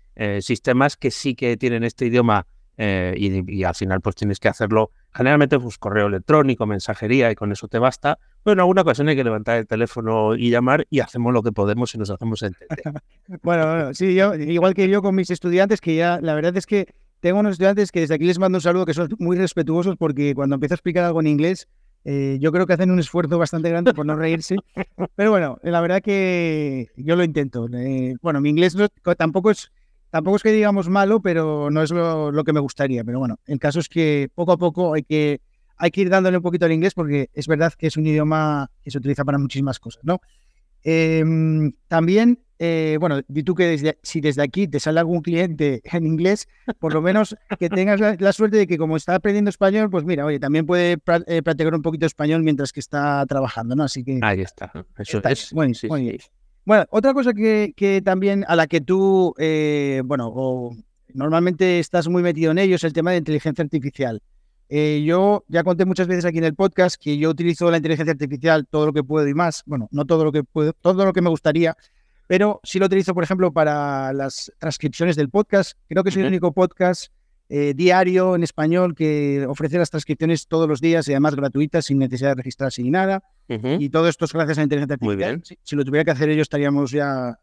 sistemas 0.40 0.98
que 0.98 1.10
sí 1.10 1.34
que 1.34 1.56
tienen 1.56 1.82
este 1.82 2.06
idioma 2.06 2.46
y, 2.76 3.62
al 3.64 3.74
final 3.74 4.02
pues 4.02 4.16
tienes 4.16 4.38
que 4.38 4.48
hacerlo 4.48 4.90
generalmente 5.14 5.58
pues 5.58 5.78
correo 5.78 6.08
electrónico, 6.08 6.66
mensajería 6.66 7.30
y 7.30 7.34
con 7.36 7.52
eso 7.52 7.68
te 7.68 7.78
basta. 7.78 8.18
Pero 8.48 8.54
en 8.54 8.60
alguna 8.60 8.80
ocasión 8.80 9.06
hay 9.08 9.14
que 9.14 9.24
levantar 9.24 9.58
el 9.58 9.66
teléfono 9.66 10.34
y 10.34 10.48
llamar 10.48 10.86
y 10.88 11.00
hacemos 11.00 11.34
lo 11.34 11.42
que 11.42 11.52
podemos 11.52 11.94
y 11.94 11.98
nos 11.98 12.08
hacemos 12.08 12.42
entender. 12.42 12.80
bueno, 13.42 13.92
sí, 13.92 14.14
yo, 14.14 14.34
igual 14.36 14.72
que 14.72 14.88
yo 14.88 15.02
con 15.02 15.14
mis 15.14 15.28
estudiantes, 15.28 15.82
que 15.82 15.94
ya 15.96 16.18
la 16.22 16.34
verdad 16.34 16.56
es 16.56 16.64
que 16.64 16.94
tengo 17.20 17.40
unos 17.40 17.52
estudiantes 17.52 17.92
que 17.92 18.00
desde 18.00 18.14
aquí 18.14 18.24
les 18.24 18.38
mando 18.38 18.56
un 18.56 18.62
saludo 18.62 18.86
que 18.86 18.94
son 18.94 19.10
muy 19.18 19.36
respetuosos 19.36 19.96
porque 19.98 20.34
cuando 20.34 20.54
empiezo 20.54 20.72
a 20.72 20.76
explicar 20.76 21.04
algo 21.04 21.20
en 21.20 21.26
inglés, 21.26 21.68
eh, 22.06 22.38
yo 22.40 22.50
creo 22.50 22.66
que 22.66 22.72
hacen 22.72 22.90
un 22.90 22.98
esfuerzo 22.98 23.36
bastante 23.36 23.68
grande 23.68 23.92
por 23.92 24.06
no 24.06 24.16
reírse. 24.16 24.56
Pero 25.14 25.30
bueno, 25.30 25.58
la 25.62 25.82
verdad 25.82 26.00
que 26.00 26.88
yo 26.96 27.16
lo 27.16 27.24
intento. 27.24 27.68
Eh, 27.74 28.16
bueno, 28.22 28.40
mi 28.40 28.48
inglés 28.48 28.74
tampoco 29.18 29.50
es 29.50 29.70
tampoco 30.08 30.36
es 30.36 30.42
que 30.42 30.52
digamos 30.52 30.88
malo, 30.88 31.20
pero 31.20 31.70
no 31.70 31.82
es 31.82 31.90
lo, 31.90 32.32
lo, 32.32 32.44
que 32.44 32.54
me 32.54 32.60
gustaría. 32.60 33.04
Pero 33.04 33.18
bueno, 33.18 33.36
el 33.46 33.58
caso 33.58 33.78
es 33.78 33.90
que 33.90 34.30
poco 34.34 34.52
a 34.52 34.56
poco 34.56 34.94
hay 34.94 35.02
que, 35.02 35.42
hay 35.78 35.90
que 35.90 36.02
ir 36.02 36.10
dándole 36.10 36.36
un 36.36 36.42
poquito 36.42 36.66
al 36.66 36.72
inglés 36.72 36.94
porque 36.94 37.30
es 37.32 37.46
verdad 37.46 37.72
que 37.72 37.86
es 37.86 37.96
un 37.96 38.06
idioma 38.06 38.70
que 38.82 38.90
se 38.90 38.98
utiliza 38.98 39.24
para 39.24 39.38
muchísimas 39.38 39.78
cosas, 39.78 40.04
¿no? 40.04 40.20
Em, 40.82 41.72
también, 41.88 42.40
eh, 42.58 42.96
bueno, 43.00 43.20
di 43.28 43.42
tú 43.42 43.54
que 43.54 43.64
desde, 43.64 43.98
si 44.02 44.20
desde 44.20 44.42
aquí 44.42 44.68
te 44.68 44.80
sale 44.80 45.00
algún 45.00 45.22
cliente 45.22 45.80
en 45.84 46.06
inglés, 46.06 46.48
por 46.78 46.94
lo 46.94 47.02
menos 47.02 47.36
que 47.58 47.68
tengas 47.68 48.00
la, 48.00 48.32
suerte 48.32 48.58
de 48.58 48.66
que 48.66 48.78
como 48.78 48.96
está 48.96 49.14
aprendiendo 49.14 49.48
español, 49.48 49.90
pues 49.90 50.04
mira, 50.04 50.24
oye, 50.24 50.38
también 50.38 50.66
puede 50.66 50.98
eh, 51.26 51.42
practicar 51.42 51.74
un 51.74 51.82
poquito 51.82 52.06
español 52.06 52.42
mientras 52.42 52.72
que 52.72 52.80
está 52.80 53.24
trabajando, 53.26 53.74
¿no? 53.74 53.84
Así 53.84 54.04
que... 54.04 54.20
Ahí 54.22 54.40
está. 54.40 54.72
Eso 54.96 55.20
es. 55.24 55.52
Bueno, 55.52 55.74
bueno, 56.64 56.84
otra 56.90 57.14
cosa 57.14 57.32
que, 57.32 57.72
que, 57.74 58.02
también 58.02 58.44
a 58.46 58.54
la 58.54 58.66
que 58.66 58.80
tú, 58.80 59.34
eh, 59.38 60.02
bueno, 60.04 60.30
o 60.34 60.76
normalmente 61.14 61.78
estás 61.78 62.08
muy 62.08 62.22
metido 62.22 62.52
en 62.52 62.58
ello 62.58 62.76
es 62.76 62.84
el 62.84 62.92
tema 62.92 63.12
de 63.12 63.18
inteligencia 63.18 63.64
artificial. 63.64 64.22
Eh, 64.70 65.02
yo 65.06 65.44
ya 65.48 65.64
conté 65.64 65.86
muchas 65.86 66.06
veces 66.06 66.24
aquí 66.26 66.38
en 66.38 66.44
el 66.44 66.54
podcast 66.54 67.00
que 67.02 67.16
yo 67.16 67.30
utilizo 67.30 67.70
la 67.70 67.78
inteligencia 67.78 68.12
artificial 68.12 68.66
todo 68.66 68.86
lo 68.86 68.92
que 68.92 69.02
puedo 69.02 69.26
y 69.26 69.34
más. 69.34 69.62
Bueno, 69.66 69.88
no 69.90 70.04
todo 70.04 70.24
lo 70.24 70.32
que 70.32 70.44
puedo, 70.44 70.74
todo 70.74 71.04
lo 71.04 71.12
que 71.12 71.22
me 71.22 71.30
gustaría, 71.30 71.76
pero 72.26 72.60
sí 72.62 72.78
lo 72.78 72.86
utilizo, 72.86 73.14
por 73.14 73.24
ejemplo, 73.24 73.50
para 73.52 74.12
las 74.12 74.52
transcripciones 74.58 75.16
del 75.16 75.30
podcast. 75.30 75.78
Creo 75.88 76.04
que 76.04 76.10
soy 76.10 76.22
el 76.22 76.28
único 76.28 76.52
podcast 76.52 77.10
eh, 77.48 77.72
diario 77.74 78.34
en 78.34 78.42
español 78.42 78.94
que 78.94 79.46
ofrece 79.48 79.78
las 79.78 79.88
transcripciones 79.88 80.46
todos 80.46 80.68
los 80.68 80.82
días 80.82 81.08
y 81.08 81.12
además 81.12 81.34
gratuitas, 81.34 81.86
sin 81.86 81.98
necesidad 81.98 82.30
de 82.30 82.34
registrarse 82.36 82.82
ni 82.82 82.90
nada. 82.90 83.22
Y 83.48 83.88
todo 83.88 84.06
esto 84.06 84.26
es 84.26 84.32
gracias 84.34 84.58
a 84.58 84.60
la 84.60 84.64
inteligencia 84.64 84.94
artificial. 84.94 85.36
Muy 85.36 85.42
bien. 85.48 85.58
Si, 85.62 85.74
lo 85.74 85.84
tuviera 85.86 86.04
que 86.04 86.10
hacer 86.10 86.30
yo, 86.34 86.42
estaríamos 86.42 86.90
ya 86.90 87.38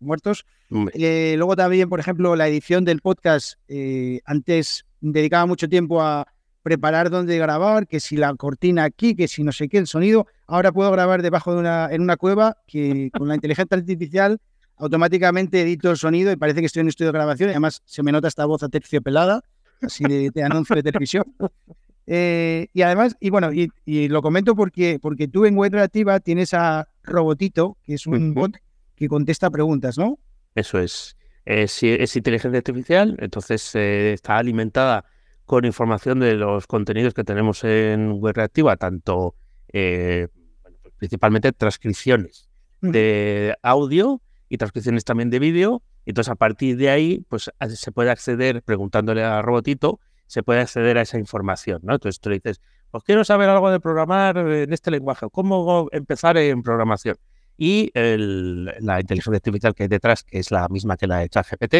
muertos. 0.00 0.44
Eh, 0.92 1.34
luego 1.38 1.56
también, 1.56 1.88
por 1.88 1.98
ejemplo, 1.98 2.36
la 2.36 2.46
edición 2.46 2.84
del 2.84 3.00
podcast. 3.00 3.54
antes 4.26 4.84
dedicaba 5.00 5.46
mucho 5.46 5.66
tiempo 5.66 6.02
a 6.02 6.28
preparar 6.68 7.08
dónde 7.08 7.38
grabar, 7.38 7.86
que 7.86 7.98
si 7.98 8.18
la 8.18 8.34
cortina 8.34 8.84
aquí, 8.84 9.14
que 9.14 9.26
si 9.26 9.42
no 9.42 9.52
sé 9.52 9.70
qué, 9.70 9.78
el 9.78 9.86
sonido. 9.86 10.26
Ahora 10.46 10.70
puedo 10.70 10.90
grabar 10.90 11.22
debajo 11.22 11.54
de 11.54 11.60
una, 11.60 11.88
en 11.90 12.02
una 12.02 12.18
cueva 12.18 12.58
que 12.66 13.10
con 13.16 13.26
la 13.26 13.36
inteligencia 13.36 13.74
artificial 13.74 14.38
automáticamente 14.76 15.62
edito 15.62 15.90
el 15.90 15.96
sonido 15.96 16.30
y 16.30 16.36
parece 16.36 16.60
que 16.60 16.66
estoy 16.66 16.80
en 16.80 16.84
un 16.84 16.90
estudio 16.90 17.10
de 17.10 17.18
grabación 17.18 17.48
y 17.48 17.52
además 17.52 17.80
se 17.86 18.02
me 18.02 18.12
nota 18.12 18.28
esta 18.28 18.44
voz 18.44 18.62
a 18.62 18.68
pelada 19.02 19.42
así 19.80 20.04
de, 20.04 20.42
anuncio 20.42 20.76
de 20.76 20.82
televisión. 20.82 21.24
Eh, 22.10 22.68
y 22.72 22.80
además, 22.80 23.18
y 23.20 23.28
bueno, 23.28 23.50
y, 23.52 24.08
lo 24.08 24.22
comento 24.22 24.56
porque, 24.56 24.98
porque 24.98 25.28
tú 25.28 25.44
en 25.44 25.58
Web 25.58 25.74
Relativa 25.74 26.18
tienes 26.20 26.54
a 26.54 26.88
Robotito, 27.02 27.76
que 27.84 27.92
es 27.92 28.06
un 28.06 28.32
bot 28.32 28.56
que 28.96 29.08
contesta 29.08 29.50
preguntas, 29.50 29.98
¿no? 29.98 30.18
Eso 30.54 30.78
es. 30.78 31.18
Es, 31.44 31.82
es 31.82 32.16
inteligencia 32.16 32.56
artificial, 32.56 33.14
entonces 33.20 33.74
eh, 33.74 34.14
está 34.14 34.38
alimentada 34.38 35.04
con 35.48 35.64
información 35.64 36.20
de 36.20 36.34
los 36.34 36.66
contenidos 36.66 37.14
que 37.14 37.24
tenemos 37.24 37.64
en 37.64 38.12
Web 38.20 38.36
Reactiva, 38.36 38.76
tanto 38.76 39.34
eh, 39.72 40.28
principalmente 40.98 41.52
transcripciones 41.52 42.50
de 42.82 43.56
audio 43.62 44.20
y 44.50 44.58
transcripciones 44.58 45.04
también 45.04 45.30
de 45.30 45.38
vídeo. 45.38 45.82
Entonces, 46.04 46.30
a 46.30 46.34
partir 46.34 46.76
de 46.76 46.90
ahí, 46.90 47.24
pues 47.30 47.50
se 47.66 47.92
puede 47.92 48.10
acceder, 48.10 48.62
preguntándole 48.62 49.24
a 49.24 49.40
Robotito, 49.40 50.00
se 50.26 50.42
puede 50.42 50.60
acceder 50.60 50.98
a 50.98 51.00
esa 51.00 51.18
información, 51.18 51.80
¿no? 51.82 51.94
Entonces 51.94 52.20
tú 52.20 52.28
le 52.28 52.36
dices, 52.36 52.60
pues 52.90 53.02
quiero 53.02 53.24
saber 53.24 53.48
algo 53.48 53.70
de 53.70 53.80
programar 53.80 54.36
en 54.36 54.70
este 54.70 54.90
lenguaje, 54.90 55.28
¿cómo 55.32 55.88
empezar 55.92 56.36
en 56.36 56.62
programación? 56.62 57.16
Y 57.56 57.90
la 57.94 59.00
inteligencia 59.00 59.36
artificial 59.36 59.74
que 59.74 59.84
hay 59.84 59.88
detrás, 59.88 60.24
que 60.24 60.40
es 60.40 60.50
la 60.50 60.68
misma 60.68 60.98
que 60.98 61.06
la 61.06 61.20
de 61.20 61.30
ChatGPT, 61.30 61.74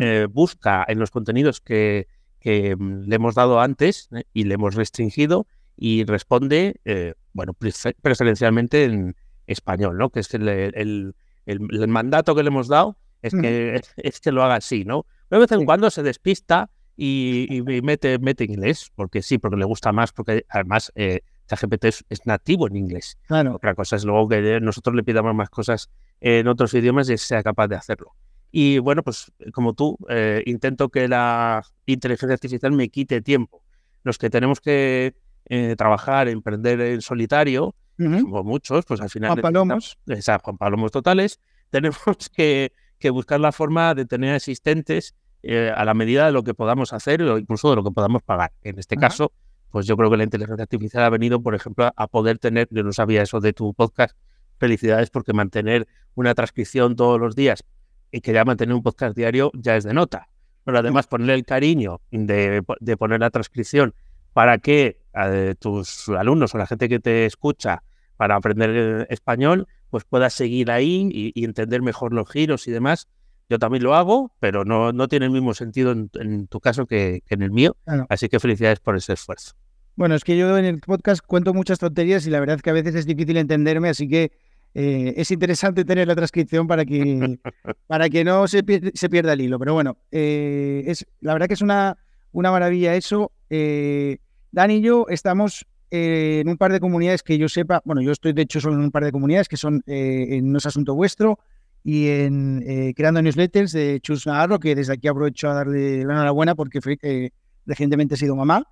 eh, 0.00 0.26
busca 0.30 0.84
en 0.86 1.00
los 1.00 1.10
contenidos 1.10 1.60
que, 1.60 2.06
que 2.40 2.76
mm, 2.76 3.04
le 3.08 3.16
hemos 3.16 3.34
dado 3.34 3.60
antes 3.60 4.08
¿eh? 4.12 4.24
y 4.32 4.44
le 4.44 4.54
hemos 4.54 4.74
restringido 4.74 5.46
y 5.76 6.04
responde, 6.04 6.80
eh, 6.84 7.14
bueno, 7.32 7.54
preferencialmente 8.02 8.84
en 8.84 9.16
español, 9.46 9.96
¿no? 9.96 10.10
Que 10.10 10.20
es 10.20 10.34
el, 10.34 10.48
el, 10.48 11.14
el, 11.46 11.88
mandato 11.88 12.34
que 12.34 12.42
le 12.42 12.48
hemos 12.48 12.68
dado 12.68 12.96
es 13.22 13.32
que, 13.32 13.80
es 13.96 14.20
que 14.20 14.32
lo 14.32 14.42
haga 14.42 14.56
así, 14.56 14.84
¿no? 14.84 15.06
Pero 15.28 15.40
de 15.40 15.46
vez 15.46 15.52
en 15.52 15.64
cuando 15.64 15.90
se 15.90 16.02
despista 16.02 16.70
y, 16.96 17.46
y, 17.48 17.62
mete, 17.82 18.18
mete 18.18 18.44
inglés, 18.44 18.90
porque 18.94 19.22
sí, 19.22 19.38
porque 19.38 19.56
le 19.56 19.64
gusta 19.64 19.92
más, 19.92 20.12
porque 20.12 20.44
además 20.48 20.90
eh, 20.96 21.20
ChatGPT 21.46 21.84
es, 21.84 22.04
es, 22.08 22.26
nativo 22.26 22.66
en 22.66 22.76
inglés. 22.76 23.16
Claro. 23.28 23.54
Otra 23.54 23.74
cosa 23.74 23.96
es 23.96 24.04
luego 24.04 24.28
que 24.28 24.60
nosotros 24.60 24.96
le 24.96 25.04
pidamos 25.04 25.34
más 25.34 25.48
cosas 25.48 25.90
en 26.20 26.48
otros 26.48 26.74
idiomas 26.74 27.08
y 27.08 27.16
sea 27.18 27.42
capaz 27.42 27.68
de 27.68 27.76
hacerlo. 27.76 28.14
Y 28.50 28.78
bueno, 28.78 29.02
pues 29.02 29.30
como 29.52 29.74
tú, 29.74 29.98
eh, 30.08 30.42
intento 30.46 30.88
que 30.88 31.08
la 31.08 31.62
inteligencia 31.86 32.34
artificial 32.34 32.72
me 32.72 32.88
quite 32.88 33.20
tiempo. 33.20 33.62
Los 34.04 34.18
que 34.18 34.30
tenemos 34.30 34.60
que 34.60 35.14
eh, 35.46 35.74
trabajar, 35.76 36.28
emprender 36.28 36.80
en 36.80 37.02
solitario, 37.02 37.74
como 37.96 38.44
muchos, 38.44 38.84
pues 38.84 39.00
al 39.00 39.10
final... 39.10 39.32
Juan 39.32 39.42
Palomos. 39.42 39.98
Exacto, 40.06 40.44
Juan 40.44 40.58
Palomos 40.58 40.92
totales, 40.92 41.40
tenemos 41.70 41.98
que, 42.32 42.72
que, 42.98 43.10
buscar 43.10 43.40
la 43.40 43.50
forma 43.50 43.94
de 43.94 44.04
tener 44.04 44.36
asistentes 44.36 45.16
eh, 45.42 45.72
a 45.74 45.84
la 45.84 45.94
medida 45.94 46.26
de 46.26 46.32
lo 46.32 46.44
que 46.44 46.54
podamos 46.54 46.92
hacer 46.92 47.22
o 47.22 47.38
incluso 47.38 47.70
de 47.70 47.76
lo 47.76 47.84
que 47.84 47.90
podamos 47.90 48.22
pagar. 48.22 48.52
En 48.62 48.78
este 48.78 48.96
caso, 48.96 49.32
pues 49.70 49.86
yo 49.86 49.96
creo 49.96 50.10
que 50.10 50.16
la 50.16 50.24
inteligencia 50.24 50.62
artificial 50.62 51.02
ha 51.04 51.10
venido, 51.10 51.42
por 51.42 51.54
ejemplo, 51.54 51.92
a 51.94 52.06
poder 52.06 52.38
tener, 52.38 52.68
yo 52.70 52.84
no 52.84 52.92
sabía 52.92 53.22
eso 53.22 53.40
de 53.40 53.52
tu 53.52 53.74
podcast, 53.74 54.16
felicidades 54.58 55.10
porque 55.10 55.32
mantener 55.32 55.88
una 56.14 56.34
transcripción 56.34 56.94
todos 56.94 57.20
los 57.20 57.34
días 57.34 57.64
y 58.10 58.20
que 58.20 58.32
ya 58.32 58.44
mantener 58.44 58.74
un 58.74 58.82
podcast 58.82 59.16
diario 59.16 59.50
ya 59.54 59.76
es 59.76 59.84
de 59.84 59.94
nota. 59.94 60.28
Pero 60.64 60.78
además 60.78 61.06
ponerle 61.06 61.34
el 61.34 61.44
cariño 61.44 62.00
de, 62.10 62.62
poner 62.98 63.20
la 63.20 63.30
transcripción 63.30 63.94
para 64.32 64.58
que 64.58 65.00
eh, 65.14 65.54
tus 65.58 66.08
alumnos 66.10 66.54
o 66.54 66.58
la 66.58 66.66
gente 66.66 66.88
que 66.88 67.00
te 67.00 67.26
escucha 67.26 67.82
para 68.16 68.36
aprender 68.36 69.06
español, 69.10 69.66
pues 69.90 70.04
puedas 70.04 70.34
seguir 70.34 70.70
ahí 70.70 71.08
y, 71.10 71.44
entender 71.44 71.80
mejor 71.82 72.12
los 72.12 72.30
giros 72.30 72.68
y 72.68 72.70
demás. 72.70 73.08
Yo 73.48 73.58
también 73.58 73.82
lo 73.82 73.94
hago, 73.94 74.30
pero 74.40 74.64
no, 74.64 74.92
no 74.92 75.08
tiene 75.08 75.26
el 75.26 75.32
mismo 75.32 75.54
sentido 75.54 75.92
en, 75.92 76.48
tu 76.48 76.60
caso 76.60 76.86
que, 76.86 77.22
en 77.28 77.42
el 77.42 77.50
mío. 77.50 77.76
Así 78.10 78.28
que 78.28 78.38
felicidades 78.38 78.80
por 78.80 78.94
ese 78.96 79.14
esfuerzo. 79.14 79.54
Bueno, 79.98 80.14
es 80.14 80.22
que 80.22 80.36
yo 80.36 80.56
en 80.56 80.64
el 80.64 80.80
podcast 80.80 81.24
cuento 81.26 81.54
muchas 81.54 81.78
tonterías 81.78 82.24
y 82.26 82.30
la 82.30 82.38
verdad 82.38 82.56
es 82.56 82.62
que 82.62 82.70
a 82.70 82.74
veces 82.74 82.94
es 82.94 83.04
difícil 83.04 83.36
entenderme, 83.36 83.88
así 83.88 84.06
que 84.06 84.30
eh, 84.80 85.14
es 85.16 85.32
interesante 85.32 85.84
tener 85.84 86.06
la 86.06 86.14
transcripción 86.14 86.68
para 86.68 86.84
que, 86.84 87.40
para 87.88 88.08
que 88.08 88.22
no 88.22 88.46
se, 88.46 88.62
se 88.94 89.08
pierda 89.08 89.32
el 89.32 89.40
hilo. 89.40 89.58
Pero 89.58 89.74
bueno, 89.74 89.96
eh, 90.12 90.84
es, 90.86 91.04
la 91.20 91.32
verdad 91.32 91.48
que 91.48 91.54
es 91.54 91.62
una, 91.62 91.98
una 92.30 92.52
maravilla 92.52 92.94
eso. 92.94 93.32
Eh, 93.50 94.18
Dan 94.52 94.70
y 94.70 94.80
yo 94.80 95.06
estamos 95.08 95.66
en 95.90 96.48
un 96.48 96.56
par 96.56 96.70
de 96.70 96.78
comunidades 96.78 97.24
que 97.24 97.38
yo 97.38 97.48
sepa, 97.48 97.82
bueno, 97.84 98.02
yo 98.02 98.12
estoy 98.12 98.32
de 98.34 98.42
hecho 98.42 98.60
solo 98.60 98.76
en 98.76 98.82
un 98.82 98.92
par 98.92 99.02
de 99.02 99.10
comunidades 99.10 99.48
que 99.48 99.56
son 99.56 99.82
en 99.86 100.52
No 100.52 100.58
es 100.58 100.66
Asunto 100.66 100.94
Vuestro 100.94 101.40
y 101.82 102.06
en 102.06 102.92
Creando 102.94 103.20
Newsletters 103.20 103.72
de 103.72 103.98
Chus 104.00 104.28
Navarro, 104.28 104.60
que 104.60 104.76
desde 104.76 104.92
aquí 104.92 105.08
aprovecho 105.08 105.50
a 105.50 105.54
darle 105.54 106.04
la 106.04 106.12
enhorabuena 106.12 106.54
porque 106.54 107.32
recientemente 107.66 108.14
ha 108.14 108.16
sido 108.16 108.36
mamá. 108.36 108.62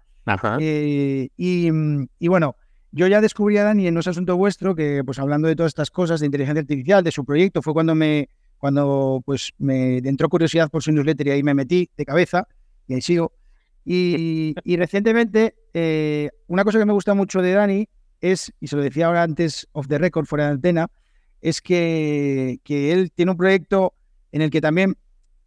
y, 0.61 1.31
y 1.37 2.29
bueno, 2.29 2.55
yo 2.97 3.07
ya 3.07 3.21
descubrí 3.21 3.59
a 3.59 3.65
Dani 3.65 3.87
en 3.87 3.93
No 3.93 4.01
es 4.01 4.07
Asunto 4.07 4.39
Vuestro, 4.39 4.75
que 4.75 5.03
pues 5.05 5.19
hablando 5.19 5.49
de 5.49 5.55
todas 5.55 5.69
estas 5.69 5.91
cosas 5.91 6.19
de 6.19 6.27
inteligencia 6.27 6.63
artificial, 6.63 7.05
de 7.05 7.13
su 7.13 7.27
proyecto, 7.27 7.61
fue 7.61 7.75
cuando 7.75 7.95
me, 7.95 8.31
cuando 8.57 9.23
pues 9.27 9.53
me 9.59 9.99
entró 9.99 10.31
curiosidad 10.31 10.71
por 10.71 10.83
su 10.83 10.93
newsletter 10.93 11.27
y 11.27 11.31
ahí 11.31 11.43
me 11.43 11.53
metí 11.53 11.91
de 11.95 12.07
cabeza 12.07 12.49
y 12.89 12.95
ahí 12.95 13.03
sigo. 13.03 13.35
Y, 13.85 14.55
recientemente, 14.79 15.55
eh, 15.75 16.31
una 16.47 16.65
cosa 16.65 16.79
que 16.79 16.87
me 16.87 16.95
gusta 16.95 17.13
mucho 17.13 17.43
de 17.43 17.53
Dani 17.53 17.87
es, 18.23 18.51
y 18.61 18.67
se 18.67 18.77
lo 18.77 18.83
decía 18.83 19.09
ahora 19.09 19.25
antes 19.25 19.69
of 19.73 19.89
the 19.89 19.99
record, 19.99 20.25
fuera 20.25 20.47
de 20.47 20.53
antena, 20.53 20.89
es 21.43 21.61
que, 21.61 22.61
que 22.65 22.93
él 22.95 23.13
tiene 23.13 23.33
un 23.33 23.37
proyecto 23.37 23.93
en 24.33 24.41
el 24.41 24.51
que 24.51 24.63
también 24.63 24.97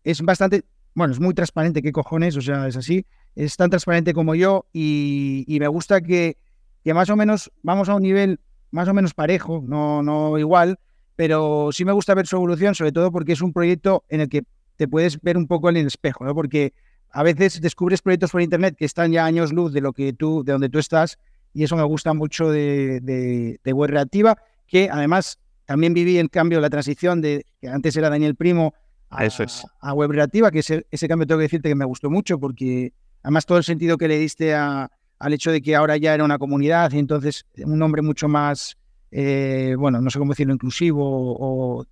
es 0.03 0.21
bastante, 0.21 0.65
bueno, 0.93 1.13
es 1.13 1.19
muy 1.19 1.33
transparente, 1.33 1.81
qué 1.81 1.91
cojones, 1.91 2.37
o 2.37 2.41
sea, 2.41 2.67
es 2.67 2.77
así, 2.77 3.07
es 3.35 3.57
tan 3.57 3.71
transparente 3.71 4.13
como 4.13 4.35
yo 4.35 4.67
y 4.71 5.57
me 5.59 5.67
gusta 5.67 5.99
que 5.99 6.37
que 6.83 6.93
más 6.93 7.09
o 7.09 7.15
menos 7.15 7.51
vamos 7.61 7.89
a 7.89 7.95
un 7.95 8.03
nivel 8.03 8.39
más 8.71 8.87
o 8.87 8.93
menos 8.93 9.13
parejo, 9.13 9.63
no, 9.65 10.03
no 10.03 10.37
igual, 10.37 10.79
pero 11.15 11.69
sí 11.71 11.85
me 11.85 11.91
gusta 11.91 12.13
ver 12.13 12.27
su 12.27 12.35
evolución, 12.35 12.75
sobre 12.75 12.91
todo 12.91 13.11
porque 13.11 13.33
es 13.33 13.41
un 13.41 13.51
proyecto 13.51 14.03
en 14.09 14.21
el 14.21 14.29
que 14.29 14.43
te 14.77 14.87
puedes 14.87 15.19
ver 15.21 15.37
un 15.37 15.47
poco 15.47 15.69
en 15.69 15.77
el 15.77 15.87
espejo, 15.87 16.23
¿no? 16.23 16.33
Porque 16.33 16.73
a 17.11 17.23
veces 17.23 17.59
descubres 17.59 18.01
proyectos 18.01 18.31
por 18.31 18.41
internet 18.41 18.75
que 18.77 18.85
están 18.85 19.11
ya 19.11 19.25
años 19.25 19.51
luz 19.51 19.73
de 19.73 19.81
lo 19.81 19.93
que 19.93 20.13
tú, 20.13 20.43
de 20.43 20.53
donde 20.53 20.69
tú 20.69 20.79
estás, 20.79 21.17
y 21.53 21.63
eso 21.63 21.75
me 21.75 21.83
gusta 21.83 22.13
mucho 22.13 22.49
de, 22.49 22.99
de, 23.01 23.73
Web 23.73 23.89
Reactiva, 23.89 24.37
que 24.67 24.89
además 24.91 25.39
también 25.65 25.93
viví 25.93 26.17
el 26.17 26.29
cambio, 26.29 26.61
la 26.61 26.69
transición 26.69 27.21
de 27.21 27.45
que 27.59 27.67
antes 27.67 27.97
era 27.97 28.09
Daniel 28.09 28.35
Primo 28.35 28.73
a, 29.09 29.25
eso 29.25 29.43
es. 29.43 29.65
a 29.81 29.93
Web 29.93 30.11
Reactiva, 30.11 30.51
que 30.51 30.59
ese, 30.59 30.85
ese 30.91 31.07
cambio 31.07 31.25
tengo 31.25 31.39
que 31.39 31.43
decirte 31.43 31.69
que 31.69 31.75
me 31.75 31.85
gustó 31.85 32.11
mucho, 32.11 32.39
porque 32.39 32.93
además 33.23 33.45
todo 33.45 33.57
el 33.57 33.63
sentido 33.63 33.97
que 33.97 34.07
le 34.07 34.19
diste 34.19 34.53
a, 34.53 34.91
al 35.19 35.33
hecho 35.33 35.51
de 35.51 35.61
que 35.61 35.75
ahora 35.75 35.97
ya 35.97 36.13
era 36.13 36.23
una 36.23 36.39
comunidad 36.39 36.91
y 36.93 36.99
entonces 36.99 37.45
un 37.57 37.77
nombre 37.77 38.01
mucho 38.01 38.27
más, 38.27 38.77
eh, 39.11 39.75
bueno, 39.77 40.01
no 40.01 40.09
sé 40.09 40.17
cómo 40.17 40.31
decirlo, 40.31 40.53
inclusivo 40.53 41.03
o, 41.03 41.85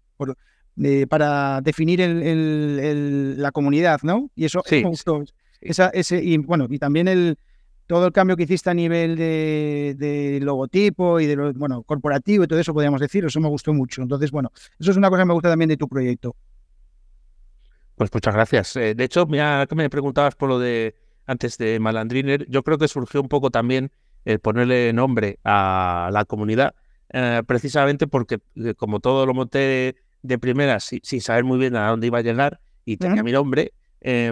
para 1.10 1.62
definir 1.62 2.00
la 3.38 3.52
comunidad, 3.52 4.00
¿no? 4.04 4.30
Y 4.36 4.46
eso 4.46 4.64
sí, 4.66 4.84
me 4.84 4.90
gustó. 4.90 5.24
Esa, 5.60 5.90
ese, 5.90 6.24
y 6.24 6.38
bueno, 6.38 6.68
y 6.70 6.78
también 6.78 7.08
el, 7.08 7.38
todo 7.88 8.06
el 8.06 8.12
cambio 8.12 8.38
que 8.38 8.44
hiciste 8.44 8.70
a 8.70 8.74
nivel 8.74 9.16
de, 9.16 10.40
logotipo 10.42 11.20
y 11.20 11.26
de 11.26 11.36
lo, 11.36 11.54
bueno, 11.54 11.84
corporativo 11.84 12.44
y 12.44 12.48
todo 12.48 12.60
eso, 12.60 12.74
podríamos 12.74 13.02
decir, 13.02 13.26
eso 13.26 13.40
me 13.40 13.50
gustó 13.50 13.74
mucho. 13.74 14.02
Entonces, 14.02 14.30
bueno, 14.30 14.52
eso 14.80 14.92
es 14.92 14.98
una 14.98 15.10
cosa 15.10 15.24
que 15.24 15.28
me 15.28 15.34
gusta 15.34 15.50
también 15.50 15.70
de 15.70 15.78
tu 15.78 15.88
proyecto. 15.88 16.36
Pues 17.96 18.14
muchas 18.14 18.36
gracias. 18.36 18.76
Eh, 18.76 18.94
de 18.94 19.04
hecho, 19.04 19.26
mira, 19.26 19.66
que 19.68 19.74
me 19.74 19.90
preguntabas 19.90 20.36
por 20.36 20.50
lo 20.50 20.60
de 20.60 20.96
antes 21.28 21.58
de 21.58 21.80
Malandriner, 21.80 22.48
yo 22.50 22.64
creo 22.64 22.78
que 22.78 22.88
surgió 22.88 23.22
un 23.22 23.30
poco 23.30 23.52
también 23.52 23.92
el 24.26 24.40
ponerle 24.40 24.92
nombre 24.94 25.40
a 25.44 26.10
la 26.12 26.26
comunidad, 26.26 26.74
eh, 27.14 27.44
precisamente 27.46 28.08
porque 28.08 28.40
eh, 28.56 28.74
como 28.74 29.00
todo 29.00 29.26
lo 29.26 29.34
monté 29.34 29.96
de, 30.24 30.40
primera 30.40 30.80
sin 30.80 31.22
saber 31.22 31.46
muy 31.46 31.58
bien 31.58 31.76
a 31.76 31.90
dónde 31.90 32.08
iba 32.08 32.18
a 32.18 32.22
llegar 32.22 32.60
y 32.84 32.98
tenía 32.98 33.24
mi 33.24 33.32
nombre, 33.32 33.72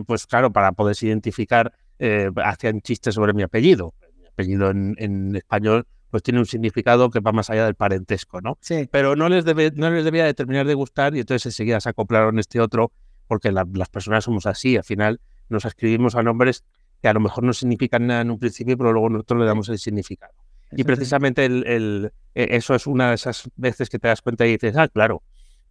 pues 0.05 0.25
claro, 0.25 0.51
para 0.51 0.71
poderse 0.73 1.07
identificar 1.07 1.73
eh, 1.99 2.29
hacían 2.43 2.81
chistes 2.81 3.15
sobre 3.15 3.33
mi 3.33 3.43
apellido. 3.43 3.93
Mi 4.19 4.27
apellido 4.27 4.69
en, 4.69 5.35
español 5.35 5.87
pues 6.09 6.23
tiene 6.23 6.39
un 6.39 6.45
significado 6.45 7.09
que 7.09 7.19
va 7.19 7.31
más 7.33 7.49
allá 7.49 7.65
del 7.65 7.75
parentesco, 7.75 8.39
¿no? 8.39 8.57
Sí. 8.61 8.87
Pero 8.89 9.15
no 9.15 9.27
les, 9.27 9.43
debe, 9.43 9.71
no 9.75 9.89
les 9.89 10.05
debía 10.05 10.25
de 10.25 10.33
terminar 10.33 10.65
de 10.65 10.73
gustar 10.73 11.15
y 11.15 11.19
entonces 11.19 11.45
enseguida 11.47 11.81
se 11.81 11.89
acoplaron 11.89 12.39
este 12.39 12.61
otro 12.61 12.91
porque 13.27 13.51
las 13.51 13.89
personas 13.89 14.23
somos 14.23 14.45
así, 14.45 14.77
al 14.77 14.83
final 14.83 15.19
nos 15.49 15.65
escribimos 15.65 16.15
a 16.15 16.23
nombres 16.23 16.63
que 17.05 17.09
a 17.09 17.13
lo 17.13 17.19
mejor 17.19 17.43
no 17.43 17.53
significan 17.53 18.07
nada 18.07 18.21
en 18.21 18.31
un 18.31 18.39
principio, 18.39 18.77
pero 18.77 18.91
luego 18.91 19.09
nosotros 19.09 19.39
le 19.41 19.45
damos 19.45 19.69
el 19.69 19.77
significado. 19.77 20.33
y 20.71 20.83
precisamente 20.83 21.45
el, 21.45 22.11
e, 22.33 22.47
eso 22.55 22.73
es 22.73 22.87
una 22.87 23.09
de 23.09 23.15
esas 23.15 23.49
veces 23.55 23.89
que 23.89 23.99
te 23.99 24.07
das 24.07 24.21
cuenta 24.21 24.45
y 24.45 24.53
dices, 24.53 24.75
ah, 24.77 24.87
claro, 24.87 25.21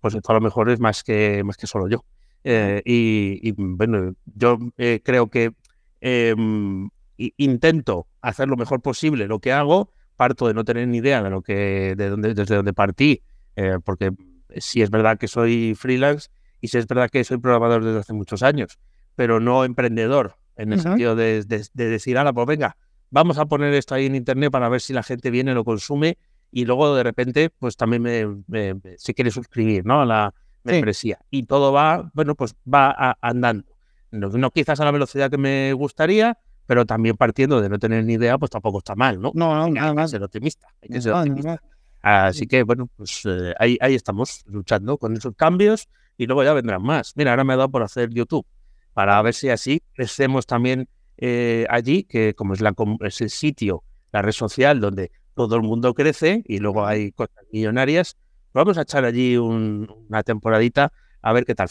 pues 0.00 0.14
esto 0.14 0.30
a 0.32 0.34
lo 0.34 0.40
mejor 0.40 0.70
es 0.70 0.78
más 0.78 1.02
que, 1.02 1.42
más 1.44 1.56
que 1.56 1.66
solo 1.66 1.88
yo. 1.88 2.04
Eh, 2.44 2.82
y, 2.84 3.52
bueno, 3.56 4.14
yo 4.34 4.58
eh, 4.76 5.00
creo 5.02 5.28
que 5.28 5.52
Em, 6.06 6.90
intento 7.16 8.06
hacer 8.20 8.46
lo 8.46 8.58
mejor 8.58 8.82
posible 8.82 9.26
lo 9.26 9.38
que 9.38 9.52
hago, 9.52 9.90
parto 10.16 10.46
de 10.46 10.52
no 10.52 10.62
tener 10.62 10.86
ni 10.86 10.98
idea 10.98 11.22
de 11.22 11.30
lo 11.30 11.40
que, 11.40 11.94
de 11.96 12.10
dónde, 12.10 12.34
desde 12.34 12.56
dónde 12.56 12.74
partí, 12.74 13.22
eh, 13.56 13.78
porque 13.82 14.10
sí 14.58 14.82
es 14.82 14.90
verdad 14.90 15.16
que 15.16 15.28
soy 15.28 15.74
freelance 15.74 16.28
y 16.60 16.68
sí 16.68 16.76
es 16.76 16.86
verdad 16.86 17.08
que 17.08 17.24
soy 17.24 17.38
programador 17.38 17.84
desde 17.84 18.00
hace 18.00 18.12
muchos 18.12 18.42
años, 18.42 18.78
pero 19.16 19.40
no 19.40 19.64
emprendedor, 19.64 20.36
en 20.56 20.72
el 20.72 20.80
sentido 20.80 21.16
de, 21.16 21.44
decir, 21.74 22.18
ahora, 22.18 22.32
pues 22.32 22.46
venga, 22.46 22.76
vamos 23.10 23.38
a 23.38 23.46
poner 23.46 23.74
esto 23.74 23.94
ahí 23.94 24.06
en 24.06 24.14
internet 24.14 24.50
para 24.50 24.68
ver 24.68 24.80
si 24.80 24.92
la 24.92 25.02
gente 25.02 25.30
viene, 25.30 25.54
lo 25.54 25.64
consume 25.64 26.18
y 26.50 26.64
luego 26.64 26.94
de 26.94 27.02
repente, 27.02 27.50
pues 27.50 27.76
también 27.76 28.02
me, 28.02 28.80
se 28.96 29.14
quiere 29.14 29.30
suscribir, 29.30 29.84
¿no? 29.84 30.02
A 30.02 30.06
la 30.06 30.34
membresía. 30.62 31.18
Y 31.30 31.44
todo 31.44 31.72
va, 31.72 32.10
bueno, 32.14 32.34
pues 32.34 32.54
va 32.72 33.16
andando. 33.20 33.66
No, 34.12 34.50
quizás 34.50 34.78
a 34.78 34.84
la 34.84 34.92
velocidad 34.92 35.30
que 35.30 35.38
me 35.38 35.72
gustaría, 35.72 36.38
pero 36.66 36.86
también 36.86 37.16
partiendo 37.16 37.60
de 37.60 37.68
no 37.68 37.78
tener 37.78 38.04
ni 38.04 38.14
idea, 38.14 38.38
pues 38.38 38.50
tampoco 38.50 38.78
está 38.78 38.94
mal, 38.94 39.20
¿no? 39.20 39.32
No, 39.34 39.54
no, 39.56 39.68
nada 39.68 39.92
más. 39.94 40.12
Ser 40.12 40.22
optimista. 40.22 40.68
Hay 40.80 40.88
que 40.88 41.00
ser 41.00 41.12
optimista. 41.12 41.60
Así 42.00 42.46
que, 42.46 42.62
bueno, 42.62 42.88
pues 42.96 43.22
eh, 43.24 43.54
ahí, 43.58 43.76
ahí 43.80 43.94
estamos 43.94 44.44
luchando 44.46 44.98
con 44.98 45.16
esos 45.16 45.34
cambios 45.34 45.88
y 46.16 46.26
luego 46.26 46.44
ya 46.44 46.52
vendrán 46.52 46.82
más. 46.82 47.14
Mira, 47.16 47.32
ahora 47.32 47.44
me 47.44 47.54
ha 47.54 47.56
dado 47.56 47.70
por 47.70 47.82
hacer 47.82 48.10
YouTube 48.10 48.46
para 48.94 49.20
ver 49.22 49.34
si 49.34 49.50
así 49.50 49.82
crecemos 49.92 50.46
también 50.46 50.88
eh, 51.18 51.66
allí, 51.68 52.04
que 52.04 52.34
como 52.34 52.54
es, 52.54 52.60
la, 52.60 52.74
es 53.00 53.20
el 53.20 53.30
sitio, 53.30 53.82
la 54.12 54.22
red 54.22 54.32
social 54.32 54.80
donde 54.80 55.10
todo 55.34 55.56
el 55.56 55.62
mundo 55.62 55.94
crece 55.94 56.42
y 56.46 56.58
luego 56.58 56.86
hay 56.86 57.12
cosas 57.12 57.44
millonarias, 57.52 58.16
vamos 58.52 58.78
a 58.78 58.82
echar 58.82 59.04
allí 59.04 59.36
una 59.36 60.22
temporadita 60.22 60.92
a 61.20 61.32
ver 61.32 61.44
qué 61.44 61.54
tal 61.54 61.68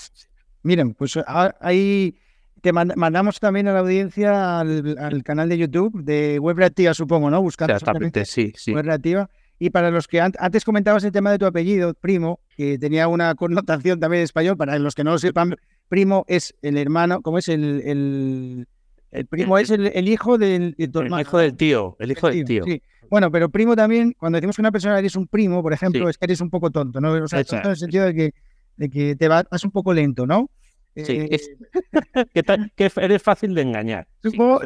Miren, 0.63 0.93
pues 0.93 1.17
ah, 1.27 1.53
ahí 1.59 2.17
te 2.61 2.71
mandamos 2.71 3.41
también 3.41 3.67
a 3.67 3.73
la 3.73 3.79
audiencia 3.79 4.61
al, 4.61 5.23
canal 5.25 5.49
de 5.49 5.57
YouTube 5.57 6.01
de 6.01 6.39
Web 6.39 6.57
Reactiva, 6.57 6.93
supongo, 6.93 7.29
¿no? 7.29 7.41
Buscando 7.41 7.77
sí, 8.23 8.53
sí. 8.55 8.73
Web 8.73 8.85
Reactiva. 8.85 9.29
Y 9.59 9.69
para 9.69 9.91
los 9.91 10.07
que 10.07 10.21
antes 10.21 10.63
comentabas 10.63 11.03
el 11.03 11.11
tema 11.11 11.31
de 11.31 11.39
tu 11.39 11.45
apellido, 11.45 11.93
primo, 11.93 12.39
que 12.55 12.77
tenía 12.77 13.09
una 13.09 13.35
connotación 13.35 13.99
también 13.99 14.21
en 14.21 14.25
español, 14.25 14.55
para 14.55 14.79
los 14.79 14.95
que 14.95 15.03
no 15.03 15.11
lo 15.11 15.19
sepan, 15.19 15.57
primo 15.89 16.25
es 16.27 16.55
el 16.61 16.77
hermano, 16.77 17.21
¿cómo 17.21 17.37
es 17.37 17.47
el, 17.49 18.65
el, 19.11 19.25
primo 19.27 19.57
es 19.57 19.69
el, 19.69 20.07
hijo 20.07 20.37
del 20.37 20.75
El 20.77 21.19
hijo 21.19 21.37
del 21.37 21.55
tío, 21.55 21.95
el 21.99 22.11
hijo 22.11 22.29
del 22.29 22.45
tío. 22.45 22.63
Bueno, 23.09 23.31
pero 23.31 23.49
primo 23.49 23.75
también, 23.75 24.15
cuando 24.17 24.37
decimos 24.37 24.55
que 24.55 24.61
una 24.61 24.71
persona 24.71 24.97
eres 24.97 25.15
un 25.15 25.27
primo, 25.27 25.61
por 25.61 25.73
ejemplo, 25.73 26.09
es 26.09 26.17
que 26.17 26.25
eres 26.25 26.41
un 26.41 26.49
poco 26.49 26.71
tonto, 26.71 26.99
¿no? 26.99 27.11
O 27.11 27.27
sea, 27.27 27.41
en 27.41 27.69
el 27.69 27.77
sentido 27.77 28.05
de 28.05 28.13
que, 28.13 28.33
de 28.77 28.89
que 28.89 29.15
te 29.15 29.27
vas 29.27 29.63
un 29.63 29.71
poco 29.71 29.93
lento, 29.93 30.25
¿no? 30.25 30.49
Sí, 30.95 31.27
eh, 31.31 31.39
que, 32.75 32.91
eres 32.97 33.23
fácil 33.23 33.55
de 33.55 33.61
engañar. 33.61 34.07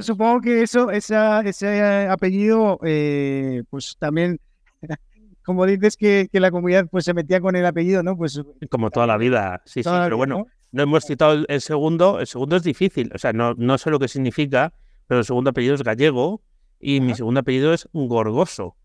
Supongo, 0.01 0.41
que 0.41 0.61
eso, 0.61 0.91
esa, 0.91 1.41
ese 1.41 2.07
apellido, 2.09 2.79
eh, 2.83 3.63
pues 3.69 3.95
también, 3.97 4.39
como 5.43 5.65
dices 5.65 5.95
que, 5.95 6.27
que, 6.29 6.41
la 6.41 6.51
comunidad 6.51 6.87
pues 6.91 7.05
se 7.05 7.13
metía 7.13 7.39
con 7.39 7.55
el 7.55 7.65
apellido, 7.65 8.03
¿no? 8.03 8.17
Pues 8.17 8.41
como 8.69 8.91
toda 8.91 9.07
la 9.07 9.17
vida, 9.17 9.61
sí, 9.65 9.83
sí, 9.83 9.89
pero 9.89 10.17
bueno, 10.17 10.39
¿no? 10.39 10.45
Hemos 10.73 11.05
citado 11.05 11.45
el, 11.47 11.61
segundo, 11.61 12.19
el 12.19 12.27
segundo 12.27 12.55
es 12.55 12.63
difícil, 12.63 13.11
o 13.13 13.17
sea, 13.17 13.33
no, 13.33 13.53
no 13.55 13.77
sé 13.77 13.89
lo 13.89 13.99
que 13.99 14.07
significa, 14.07 14.73
pero 15.07 15.19
el 15.19 15.25
segundo 15.25 15.51
apellido 15.51 15.75
es 15.75 15.83
gallego 15.83 16.41
y 16.79 16.99
mi 17.01 17.15
segundo 17.15 17.39
apellido 17.39 17.73
es 17.73 17.87
gorgoso. 17.93 18.75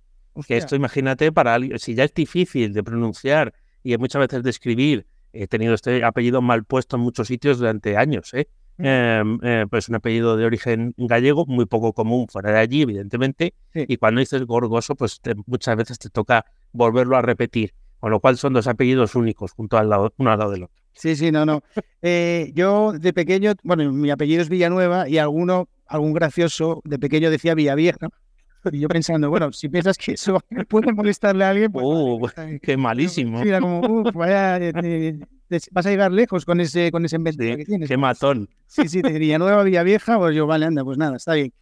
Que 0.46 0.56
esto, 0.56 0.76
imagínate, 0.76 1.30
para 1.30 1.54
alguien, 1.54 1.78
si 1.78 1.94
ya 1.94 2.04
es 2.04 2.14
difícil 2.14 2.72
de 2.72 2.82
pronunciar 2.82 3.52
y 3.82 3.96
muchas 3.98 4.20
veces 4.20 4.42
de 4.42 4.50
escribir 4.50 5.06
he 5.32 5.46
tenido 5.46 5.74
este 5.74 6.04
apellido 6.04 6.42
mal 6.42 6.64
puesto 6.64 6.96
en 6.96 7.02
muchos 7.02 7.28
sitios 7.28 7.58
durante 7.58 7.96
años. 7.96 8.32
¿eh? 8.34 8.48
Em, 8.78 9.38
eh, 9.42 9.66
pues 9.68 9.88
un 9.88 9.96
apellido 9.96 10.36
de 10.36 10.44
origen 10.44 10.94
gallego, 10.96 11.46
muy 11.46 11.66
poco 11.66 11.92
común 11.92 12.26
fuera 12.28 12.52
de 12.52 12.58
allí, 12.58 12.82
evidentemente. 12.82 13.54
Y 13.74 13.96
cuando 13.96 14.20
dices 14.20 14.44
gorgoso, 14.44 14.94
pues 14.94 15.20
muchas 15.46 15.76
veces 15.76 15.98
te 15.98 16.10
toca 16.10 16.44
volverlo 16.72 17.16
a 17.16 17.22
repetir. 17.22 17.74
Con 17.98 18.10
lo 18.10 18.20
cual 18.20 18.36
son 18.36 18.52
dos 18.52 18.66
apellidos 18.66 19.14
únicos, 19.14 19.52
junto 19.52 19.78
al 19.78 19.88
lado, 19.88 20.12
uno 20.16 20.32
al 20.32 20.38
lado 20.38 20.50
del 20.50 20.64
otro. 20.64 20.81
Sí, 20.94 21.16
sí, 21.16 21.32
no, 21.32 21.46
no. 21.46 21.62
Eh, 22.02 22.52
yo 22.54 22.92
de 22.92 23.12
pequeño, 23.12 23.52
bueno, 23.62 23.90
mi 23.92 24.10
apellido 24.10 24.42
es 24.42 24.48
Villanueva 24.48 25.08
y 25.08 25.18
alguno, 25.18 25.68
algún 25.86 26.12
gracioso 26.12 26.80
de 26.84 26.98
pequeño 26.98 27.30
decía 27.30 27.54
Villavieja. 27.54 28.08
Y 28.70 28.78
yo 28.78 28.88
pensando, 28.88 29.28
bueno, 29.28 29.52
si 29.52 29.68
piensas 29.68 29.98
que 29.98 30.12
eso 30.12 30.38
puede 30.68 30.92
molestarle 30.92 31.44
a 31.44 31.50
alguien, 31.50 31.72
pues. 31.72 31.84
Uh, 31.84 32.28
qué 32.62 32.76
malísimo. 32.76 33.42
Mira, 33.42 33.60
como, 33.60 34.04
vaya, 34.12 34.58
eh, 34.58 35.18
vas 35.70 35.86
a 35.86 35.90
llegar 35.90 36.12
lejos 36.12 36.44
con 36.44 36.60
ese, 36.60 36.92
con 36.92 37.04
ese 37.04 37.16
invento 37.16 37.42
que 37.42 37.64
tienes. 37.64 37.88
Qué 37.88 37.96
matón. 37.96 38.48
Sí, 38.66 38.88
sí, 38.88 39.02
te 39.02 39.12
diría 39.12 39.38
Nueva 39.38 39.64
Villa 39.64 39.82
Vieja, 39.82 40.18
pues 40.18 40.36
yo, 40.36 40.46
vale, 40.46 40.66
anda, 40.66 40.84
pues 40.84 40.98
nada, 40.98 41.16
está 41.16 41.34
bien. 41.34 41.52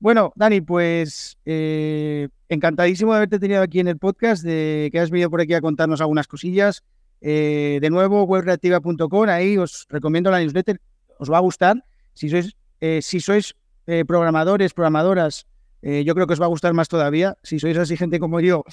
Bueno, 0.00 0.32
Dani, 0.36 0.60
pues 0.60 1.38
eh, 1.44 2.28
encantadísimo 2.48 3.12
de 3.12 3.16
haberte 3.16 3.40
tenido 3.40 3.62
aquí 3.62 3.80
en 3.80 3.88
el 3.88 3.98
podcast, 3.98 4.44
de 4.44 4.90
que 4.92 5.00
has 5.00 5.10
venido 5.10 5.28
por 5.28 5.40
aquí 5.40 5.54
a 5.54 5.60
contarnos 5.60 6.00
algunas 6.00 6.28
cosillas. 6.28 6.84
Eh, 7.20 7.78
de 7.80 7.90
nuevo, 7.90 8.24
webreactiva.com, 8.24 9.28
ahí 9.28 9.58
os 9.58 9.86
recomiendo 9.88 10.30
la 10.30 10.40
newsletter, 10.40 10.80
os 11.18 11.30
va 11.30 11.38
a 11.38 11.40
gustar. 11.40 11.82
Si 12.14 12.28
sois, 12.28 12.56
si 13.00 13.20
sois 13.20 13.54
programadores, 14.06 14.74
programadoras, 14.74 15.46
eh, 15.82 16.02
yo 16.04 16.14
creo 16.14 16.26
que 16.26 16.32
os 16.32 16.40
va 16.40 16.46
a 16.46 16.48
gustar 16.48 16.74
más 16.74 16.88
todavía. 16.88 17.36
Si 17.42 17.58
sois 17.58 17.76
así 17.76 17.96
gente 17.96 18.18
como 18.18 18.40
yo, 18.40 18.64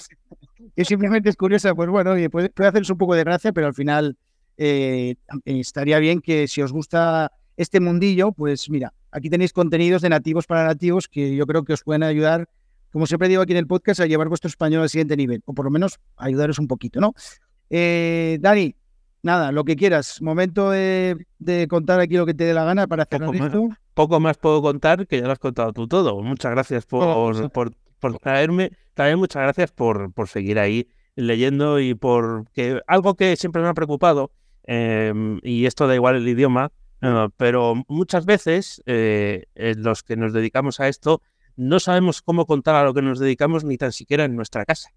que 0.75 0.85
simplemente 0.85 1.29
es 1.29 1.35
curiosa, 1.35 1.75
pues 1.75 1.89
bueno, 1.89 2.15
puede, 2.29 2.49
puede 2.49 2.69
haceros 2.69 2.89
un 2.89 2.97
poco 2.97 3.15
de 3.15 3.23
gracia, 3.23 3.51
pero 3.53 3.67
al 3.67 3.73
final 3.73 4.17
eh, 4.57 5.15
estaría 5.45 5.99
bien 5.99 6.21
que 6.21 6.47
si 6.47 6.61
os 6.61 6.71
gusta 6.71 7.31
este 7.57 7.79
mundillo, 7.79 8.31
pues 8.31 8.69
mira, 8.69 8.93
aquí 9.11 9.29
tenéis 9.29 9.53
contenidos 9.53 10.01
de 10.01 10.09
nativos 10.09 10.45
para 10.47 10.65
nativos 10.65 11.07
que 11.07 11.35
yo 11.35 11.45
creo 11.45 11.63
que 11.63 11.73
os 11.73 11.83
pueden 11.83 12.03
ayudar, 12.03 12.49
como 12.91 13.05
siempre 13.05 13.27
digo 13.27 13.41
aquí 13.41 13.53
en 13.53 13.59
el 13.59 13.67
podcast, 13.67 13.99
a 14.01 14.07
llevar 14.07 14.27
vuestro 14.27 14.47
español 14.49 14.81
al 14.81 14.89
siguiente 14.89 15.15
nivel, 15.15 15.41
o 15.45 15.53
por 15.53 15.65
lo 15.65 15.71
menos 15.71 15.99
ayudaros 16.17 16.59
un 16.59 16.67
poquito, 16.67 16.99
¿no? 16.99 17.13
Eh, 17.69 18.37
Dani, 18.41 18.75
nada, 19.23 19.51
lo 19.51 19.63
que 19.63 19.75
quieras. 19.75 20.21
Momento 20.21 20.71
de, 20.71 21.25
contar 21.69 21.99
aquí 21.99 22.15
lo 22.15 22.25
que 22.25 22.33
te 22.33 22.45
dé 22.45 22.53
la 22.53 22.63
gana 22.63 22.87
para 22.87 23.03
hacer 23.03 23.21
esto. 23.33 23.69
poco 23.93 24.19
más 24.19 24.37
puedo 24.37 24.61
contar, 24.61 25.07
que 25.07 25.19
ya 25.19 25.25
lo 25.25 25.31
has 25.31 25.39
contado 25.39 25.73
tú 25.73 25.87
todo. 25.87 26.21
Muchas 26.21 26.51
gracias 26.51 26.85
por, 26.85 27.03
oh, 27.03 27.49
por, 27.49 28.19
traerme. 28.19 28.71
También 28.93 29.19
muchas 29.19 29.43
gracias 29.43 29.71
por, 29.71 30.13
por 30.13 30.27
seguir 30.27 30.59
ahí 30.59 30.87
leyendo 31.15 31.79
y 31.79 31.95
por 31.95 32.49
que 32.51 32.81
algo 32.87 33.15
que 33.15 33.35
siempre 33.35 33.61
me 33.61 33.69
ha 33.69 33.73
preocupado, 33.73 34.31
em, 34.63 35.39
y 35.43 35.65
esto 35.65 35.87
da 35.87 35.95
igual 35.95 36.17
el 36.17 36.27
idioma, 36.27 36.71
eh, 37.01 37.27
pero 37.37 37.83
muchas 37.87 38.25
veces 38.25 38.83
eh, 38.85 39.45
los 39.55 40.03
que 40.03 40.17
nos 40.17 40.33
dedicamos 40.33 40.79
a 40.79 40.87
esto 40.87 41.21
no 41.55 41.79
sabemos 41.79 42.21
cómo 42.21 42.45
contar 42.45 42.75
a 42.75 42.83
lo 42.83 42.93
que 42.93 43.01
nos 43.01 43.19
dedicamos 43.19 43.63
ni 43.63 43.77
tan 43.77 43.91
siquiera 43.91 44.25
en 44.25 44.35
nuestra 44.35 44.65
casa, 44.65 44.89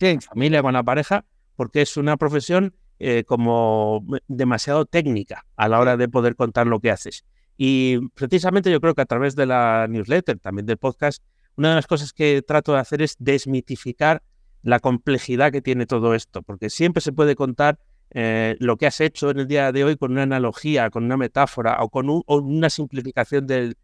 en 0.00 0.20
familia, 0.20 0.62
con 0.62 0.72
la 0.72 0.82
pareja, 0.82 1.24
porque 1.56 1.82
es 1.82 1.96
una 1.96 2.16
profesión 2.16 2.74
eh, 2.98 3.24
como 3.24 4.04
demasiado 4.28 4.86
técnica 4.86 5.44
a 5.56 5.68
la 5.68 5.80
hora 5.80 5.96
de 5.96 6.08
poder 6.08 6.36
contar 6.36 6.66
lo 6.66 6.80
que 6.80 6.90
haces. 6.90 7.24
Y 7.56 7.98
precisamente 8.14 8.70
yo 8.70 8.80
creo 8.80 8.94
que 8.94 9.02
a 9.02 9.06
través 9.06 9.34
de 9.34 9.46
la 9.46 9.86
newsletter, 9.88 10.38
también 10.38 10.66
del 10.66 10.76
podcast, 10.76 11.22
una 11.56 11.70
de 11.70 11.74
las 11.76 11.86
cosas 11.86 12.12
que 12.12 12.42
trato 12.42 12.72
de 12.74 12.80
hacer 12.80 13.02
es 13.02 13.16
desmitificar 13.18 14.22
la 14.62 14.80
complejidad 14.80 15.52
que 15.52 15.62
tiene 15.62 15.86
todo 15.86 16.14
esto, 16.14 16.42
porque 16.42 16.70
siempre 16.70 17.00
se 17.00 17.12
puede 17.12 17.34
contar 17.34 17.78
eh, 18.10 18.56
lo 18.60 18.76
que 18.76 18.86
has 18.86 19.00
hecho 19.00 19.30
en 19.30 19.40
el 19.40 19.46
día 19.46 19.72
de 19.72 19.84
hoy 19.84 19.96
con 19.96 20.12
una 20.12 20.22
analogía, 20.22 20.90
con 20.90 21.04
una 21.04 21.16
metáfora 21.16 21.78
o 21.82 21.88
con 21.88 22.06
una 22.28 22.70
simplificación 22.70 23.46
del 23.46 23.76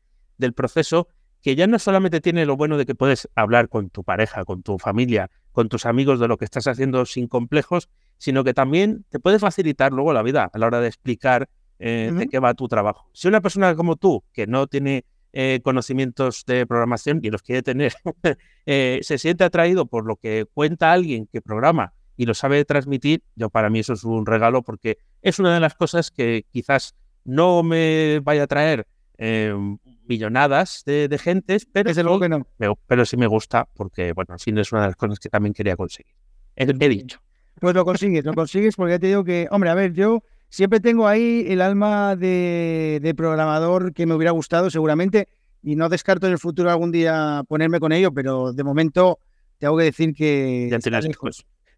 proceso, 0.54 1.08
que 1.40 1.56
ya 1.56 1.66
no 1.66 1.78
solamente 1.78 2.20
tiene 2.20 2.46
lo 2.46 2.56
bueno 2.56 2.78
de 2.78 2.86
que 2.86 2.94
puedes 2.94 3.28
hablar 3.34 3.68
con 3.68 3.90
tu 3.90 4.04
pareja, 4.04 4.44
con 4.44 4.62
tu 4.62 4.78
familia, 4.78 5.30
con 5.52 5.68
tus 5.68 5.86
amigos 5.86 6.18
de 6.18 6.28
lo 6.28 6.38
que 6.38 6.44
estás 6.44 6.66
haciendo 6.66 7.06
sin 7.06 7.28
complejos, 7.28 7.88
sino 8.18 8.44
que 8.44 8.54
también 8.54 9.04
te 9.10 9.20
puede 9.20 9.38
facilitar 9.38 9.92
luego 9.92 10.12
la 10.12 10.22
vida 10.22 10.50
a 10.52 10.58
la 10.58 10.66
hora 10.66 10.80
de 10.80 10.88
explicar 10.88 11.48
eh, 11.78 12.10
de 12.12 12.28
qué 12.28 12.38
va 12.38 12.54
tu 12.54 12.68
trabajo. 12.68 13.08
Si 13.12 13.28
una 13.28 13.40
persona 13.40 13.74
como 13.74 13.96
tú, 13.96 14.22
que 14.32 14.46
no 14.46 14.66
tiene 14.66 15.04
eh, 15.32 15.60
conocimientos 15.64 16.44
de 16.46 16.66
programación 16.66 17.20
y 17.22 17.30
los 17.30 17.42
quiere 17.42 17.62
tener, 17.62 17.94
eh, 18.66 19.00
se 19.02 19.18
siente 19.18 19.44
atraído 19.44 19.86
por 19.86 20.06
lo 20.06 20.16
que 20.16 20.46
cuenta 20.52 20.92
alguien 20.92 21.26
que 21.26 21.40
programa 21.40 21.94
y 22.16 22.26
lo 22.26 22.34
sabe 22.34 22.64
transmitir, 22.64 23.22
yo 23.34 23.50
para 23.50 23.70
mí 23.70 23.80
eso 23.80 23.94
es 23.94 24.04
un 24.04 24.26
regalo 24.26 24.62
porque 24.62 24.98
es 25.22 25.38
una 25.38 25.54
de 25.54 25.60
las 25.60 25.74
cosas 25.74 26.10
que 26.10 26.46
quizás 26.52 26.94
no 27.24 27.62
me 27.62 28.20
vaya 28.20 28.44
a 28.44 28.46
traer 28.46 28.86
millonadas 29.18 30.82
de, 30.84 31.08
de 31.08 31.18
gentes, 31.18 31.66
pero, 31.66 31.88
Desde 31.88 32.02
luego 32.02 32.20
que 32.20 32.28
no. 32.28 32.46
pero 32.86 33.04
sí 33.04 33.16
me 33.16 33.26
gusta 33.26 33.68
porque, 33.74 34.12
bueno, 34.12 34.34
al 34.34 34.40
fin 34.40 34.58
es 34.58 34.72
una 34.72 34.82
de 34.82 34.88
las 34.88 34.96
cosas 34.96 35.18
que 35.18 35.28
también 35.28 35.54
quería 35.54 35.76
conseguir. 35.76 36.14
He, 36.56 36.64
he 36.64 36.88
dicho. 36.88 37.20
Pues 37.60 37.74
lo 37.74 37.84
consigues, 37.84 38.24
lo 38.24 38.34
consigues 38.34 38.76
porque 38.76 38.92
ya 38.92 38.98
te 38.98 39.06
digo 39.06 39.24
que, 39.24 39.46
hombre, 39.50 39.70
a 39.70 39.74
ver, 39.74 39.92
yo 39.92 40.22
siempre 40.48 40.80
tengo 40.80 41.06
ahí 41.06 41.46
el 41.48 41.60
alma 41.60 42.16
de, 42.16 43.14
programador 43.16 43.92
que 43.92 44.06
me 44.06 44.14
hubiera 44.14 44.32
gustado 44.32 44.70
seguramente 44.70 45.28
y 45.62 45.76
no 45.76 45.88
descarto 45.88 46.26
en 46.26 46.32
el 46.32 46.38
futuro 46.38 46.70
algún 46.70 46.90
día 46.90 47.42
ponerme 47.48 47.78
con 47.78 47.92
ello, 47.92 48.12
pero 48.12 48.52
de 48.52 48.64
momento 48.64 49.18
tengo 49.58 49.76
que 49.76 49.84
decir 49.84 50.14
que... 50.14 50.68
Ya 50.70 50.78
tienes, 50.78 51.06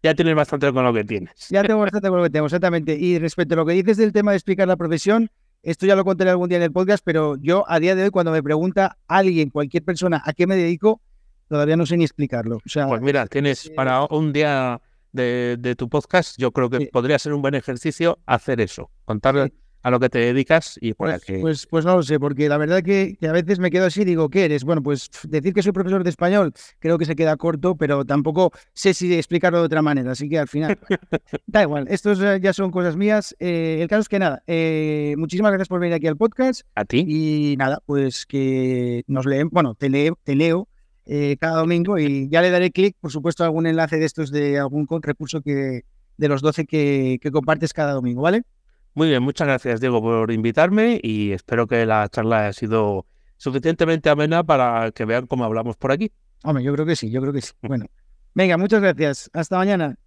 ya 0.01 0.13
tienes 0.13 0.35
bastante 0.35 0.71
con 0.73 0.83
lo 0.83 0.93
que 0.93 1.03
tienes. 1.03 1.49
Ya 1.49 1.63
tengo 1.63 1.79
bastante 1.81 2.09
con 2.09 2.17
lo 2.17 2.23
que 2.23 2.29
tengo, 2.29 2.45
exactamente. 2.47 2.95
Y 2.95 3.19
respecto 3.19 3.53
a 3.53 3.57
lo 3.57 3.65
que 3.65 3.73
dices 3.73 3.97
del 3.97 4.11
tema 4.11 4.31
de 4.31 4.37
explicar 4.37 4.67
la 4.67 4.75
profesión, 4.75 5.29
esto 5.65 5.87
ya 5.87 5.95
lo 5.95 6.05
contaré 6.05 6.29
algún 6.29 6.47
día 6.47 6.57
en 6.57 6.63
el 6.63 6.71
podcast, 6.71 7.03
pero 7.03 7.37
yo 7.37 7.65
a 7.67 7.79
día 7.79 7.95
de 7.95 8.03
hoy 8.03 8.09
cuando 8.11 8.31
me 8.31 8.43
pregunta 8.43 8.97
alguien, 9.07 9.49
cualquier 9.49 9.83
persona, 9.83 10.21
a 10.23 10.31
qué 10.33 10.45
me 10.45 10.55
dedico, 10.55 11.01
todavía 11.49 11.75
no 11.75 11.87
sé 11.87 11.97
ni 11.97 12.03
explicarlo. 12.03 12.57
O 12.57 12.69
sea, 12.69 12.87
pues 12.87 13.01
mira, 13.01 13.25
tienes 13.25 13.71
para 13.71 14.05
un 14.05 14.31
día 14.31 14.79
de, 15.11 15.75
tu 15.75 15.89
podcast, 15.89 16.37
yo 16.37 16.51
creo 16.51 16.69
que 16.69 16.87
podría 16.91 17.17
ser 17.17 17.33
un 17.33 17.41
buen 17.41 17.55
ejercicio 17.55 18.19
hacer 18.27 18.61
eso, 18.61 18.91
contar 19.05 19.51
a 19.85 19.91
lo 19.91 19.99
que 19.99 20.09
te 20.09 20.17
dedicas 20.17 20.79
y 20.81 20.95
pues, 20.95 21.21
pues, 21.41 21.67
pues, 21.67 21.85
no 21.85 21.97
lo 21.97 22.01
sé, 22.01 22.19
porque 22.19 22.49
la 22.49 22.57
verdad 22.57 22.81
que, 22.81 23.19
a 23.21 23.31
veces 23.31 23.59
me 23.59 23.69
quedo 23.69 23.85
así 23.85 24.01
y 24.01 24.05
digo, 24.05 24.29
¿qué 24.29 24.45
eres? 24.45 24.63
Bueno, 24.63 24.81
pues 24.81 25.11
decir 25.29 25.53
que 25.53 25.61
soy 25.61 25.73
profesor 25.73 26.03
de 26.03 26.09
español 26.09 26.53
creo 26.79 26.97
que 26.97 27.05
se 27.05 27.15
queda 27.15 27.37
corto, 27.37 27.75
pero 27.75 28.03
tampoco 28.03 28.51
sé 28.73 28.95
si 28.95 29.13
explicarlo 29.13 29.59
de 29.59 29.65
otra 29.65 29.83
manera, 29.83 30.13
así 30.13 30.27
que 30.27 30.39
al 30.39 30.47
final 30.47 30.79
da 31.45 31.61
igual, 31.61 31.85
estos 31.87 32.19
ya 32.41 32.51
son 32.51 32.71
cosas 32.71 32.97
mías. 32.97 33.35
Eh, 33.37 33.77
el 33.79 33.87
caso 33.87 34.01
es 34.01 34.09
que 34.09 34.17
nada, 34.17 34.41
eh, 34.47 35.13
muchísimas 35.19 35.51
gracias 35.51 35.67
por 35.67 35.79
venir 35.79 35.93
aquí 35.93 36.07
al 36.07 36.17
podcast. 36.17 36.61
A 36.73 36.83
ti. 36.85 37.05
Y 37.07 37.55
nada, 37.57 37.79
pues 37.85 38.25
que 38.25 39.03
nos 39.05 39.27
leen, 39.27 39.49
bueno, 39.51 39.75
te 39.75 39.89
leo, 39.89 40.17
te 40.23 40.33
leo 40.33 40.67
eh, 41.05 41.37
cada 41.39 41.57
domingo 41.57 41.99
y 41.99 42.27
ya 42.27 42.41
le 42.41 42.49
daré 42.49 42.71
clic, 42.71 42.97
por 42.99 43.11
supuesto, 43.11 43.43
a 43.43 43.45
algún 43.45 43.67
enlace 43.67 43.99
de 43.99 44.05
estos 44.05 44.31
de 44.31 44.57
algún 44.57 44.87
recurso 45.03 45.41
que 45.41 45.83
de 46.17 46.27
los 46.27 46.41
12 46.41 46.65
que, 46.65 47.19
que 47.21 47.29
compartes 47.29 47.71
cada 47.71 47.93
domingo, 47.93 48.23
¿vale? 48.23 48.41
Muy 48.95 49.09
bien, 49.09 49.21
muchas 49.21 49.45
gracias 49.45 49.81
Diego 49.81 50.01
por 50.01 50.31
invitarme 50.31 51.01
y 51.03 51.33
espero 51.33 51.67
que 51.67 51.85
la 51.85 52.07
charla 52.07 52.43
haya 52.45 52.53
sido 52.53 53.05
suficientemente 53.35 54.09
amena 54.09 54.41
para 54.45 54.91
que 54.91 55.03
vean 55.03 55.27
cómo 55.27 55.43
hablamos 55.43 55.75
por 55.75 55.91
aquí. 55.91 56.13
Hombre, 56.43 56.63
yo 56.63 56.73
creo 56.73 56.85
que 56.85 56.95
sí, 56.95 57.11
yo 57.11 57.19
creo 57.19 57.33
que 57.33 57.41
sí. 57.41 57.51
Bueno, 57.61 57.87
venga, 58.33 58.57
muchas 58.57 58.81
gracias. 58.81 59.29
Hasta 59.33 59.57
mañana. 59.57 59.97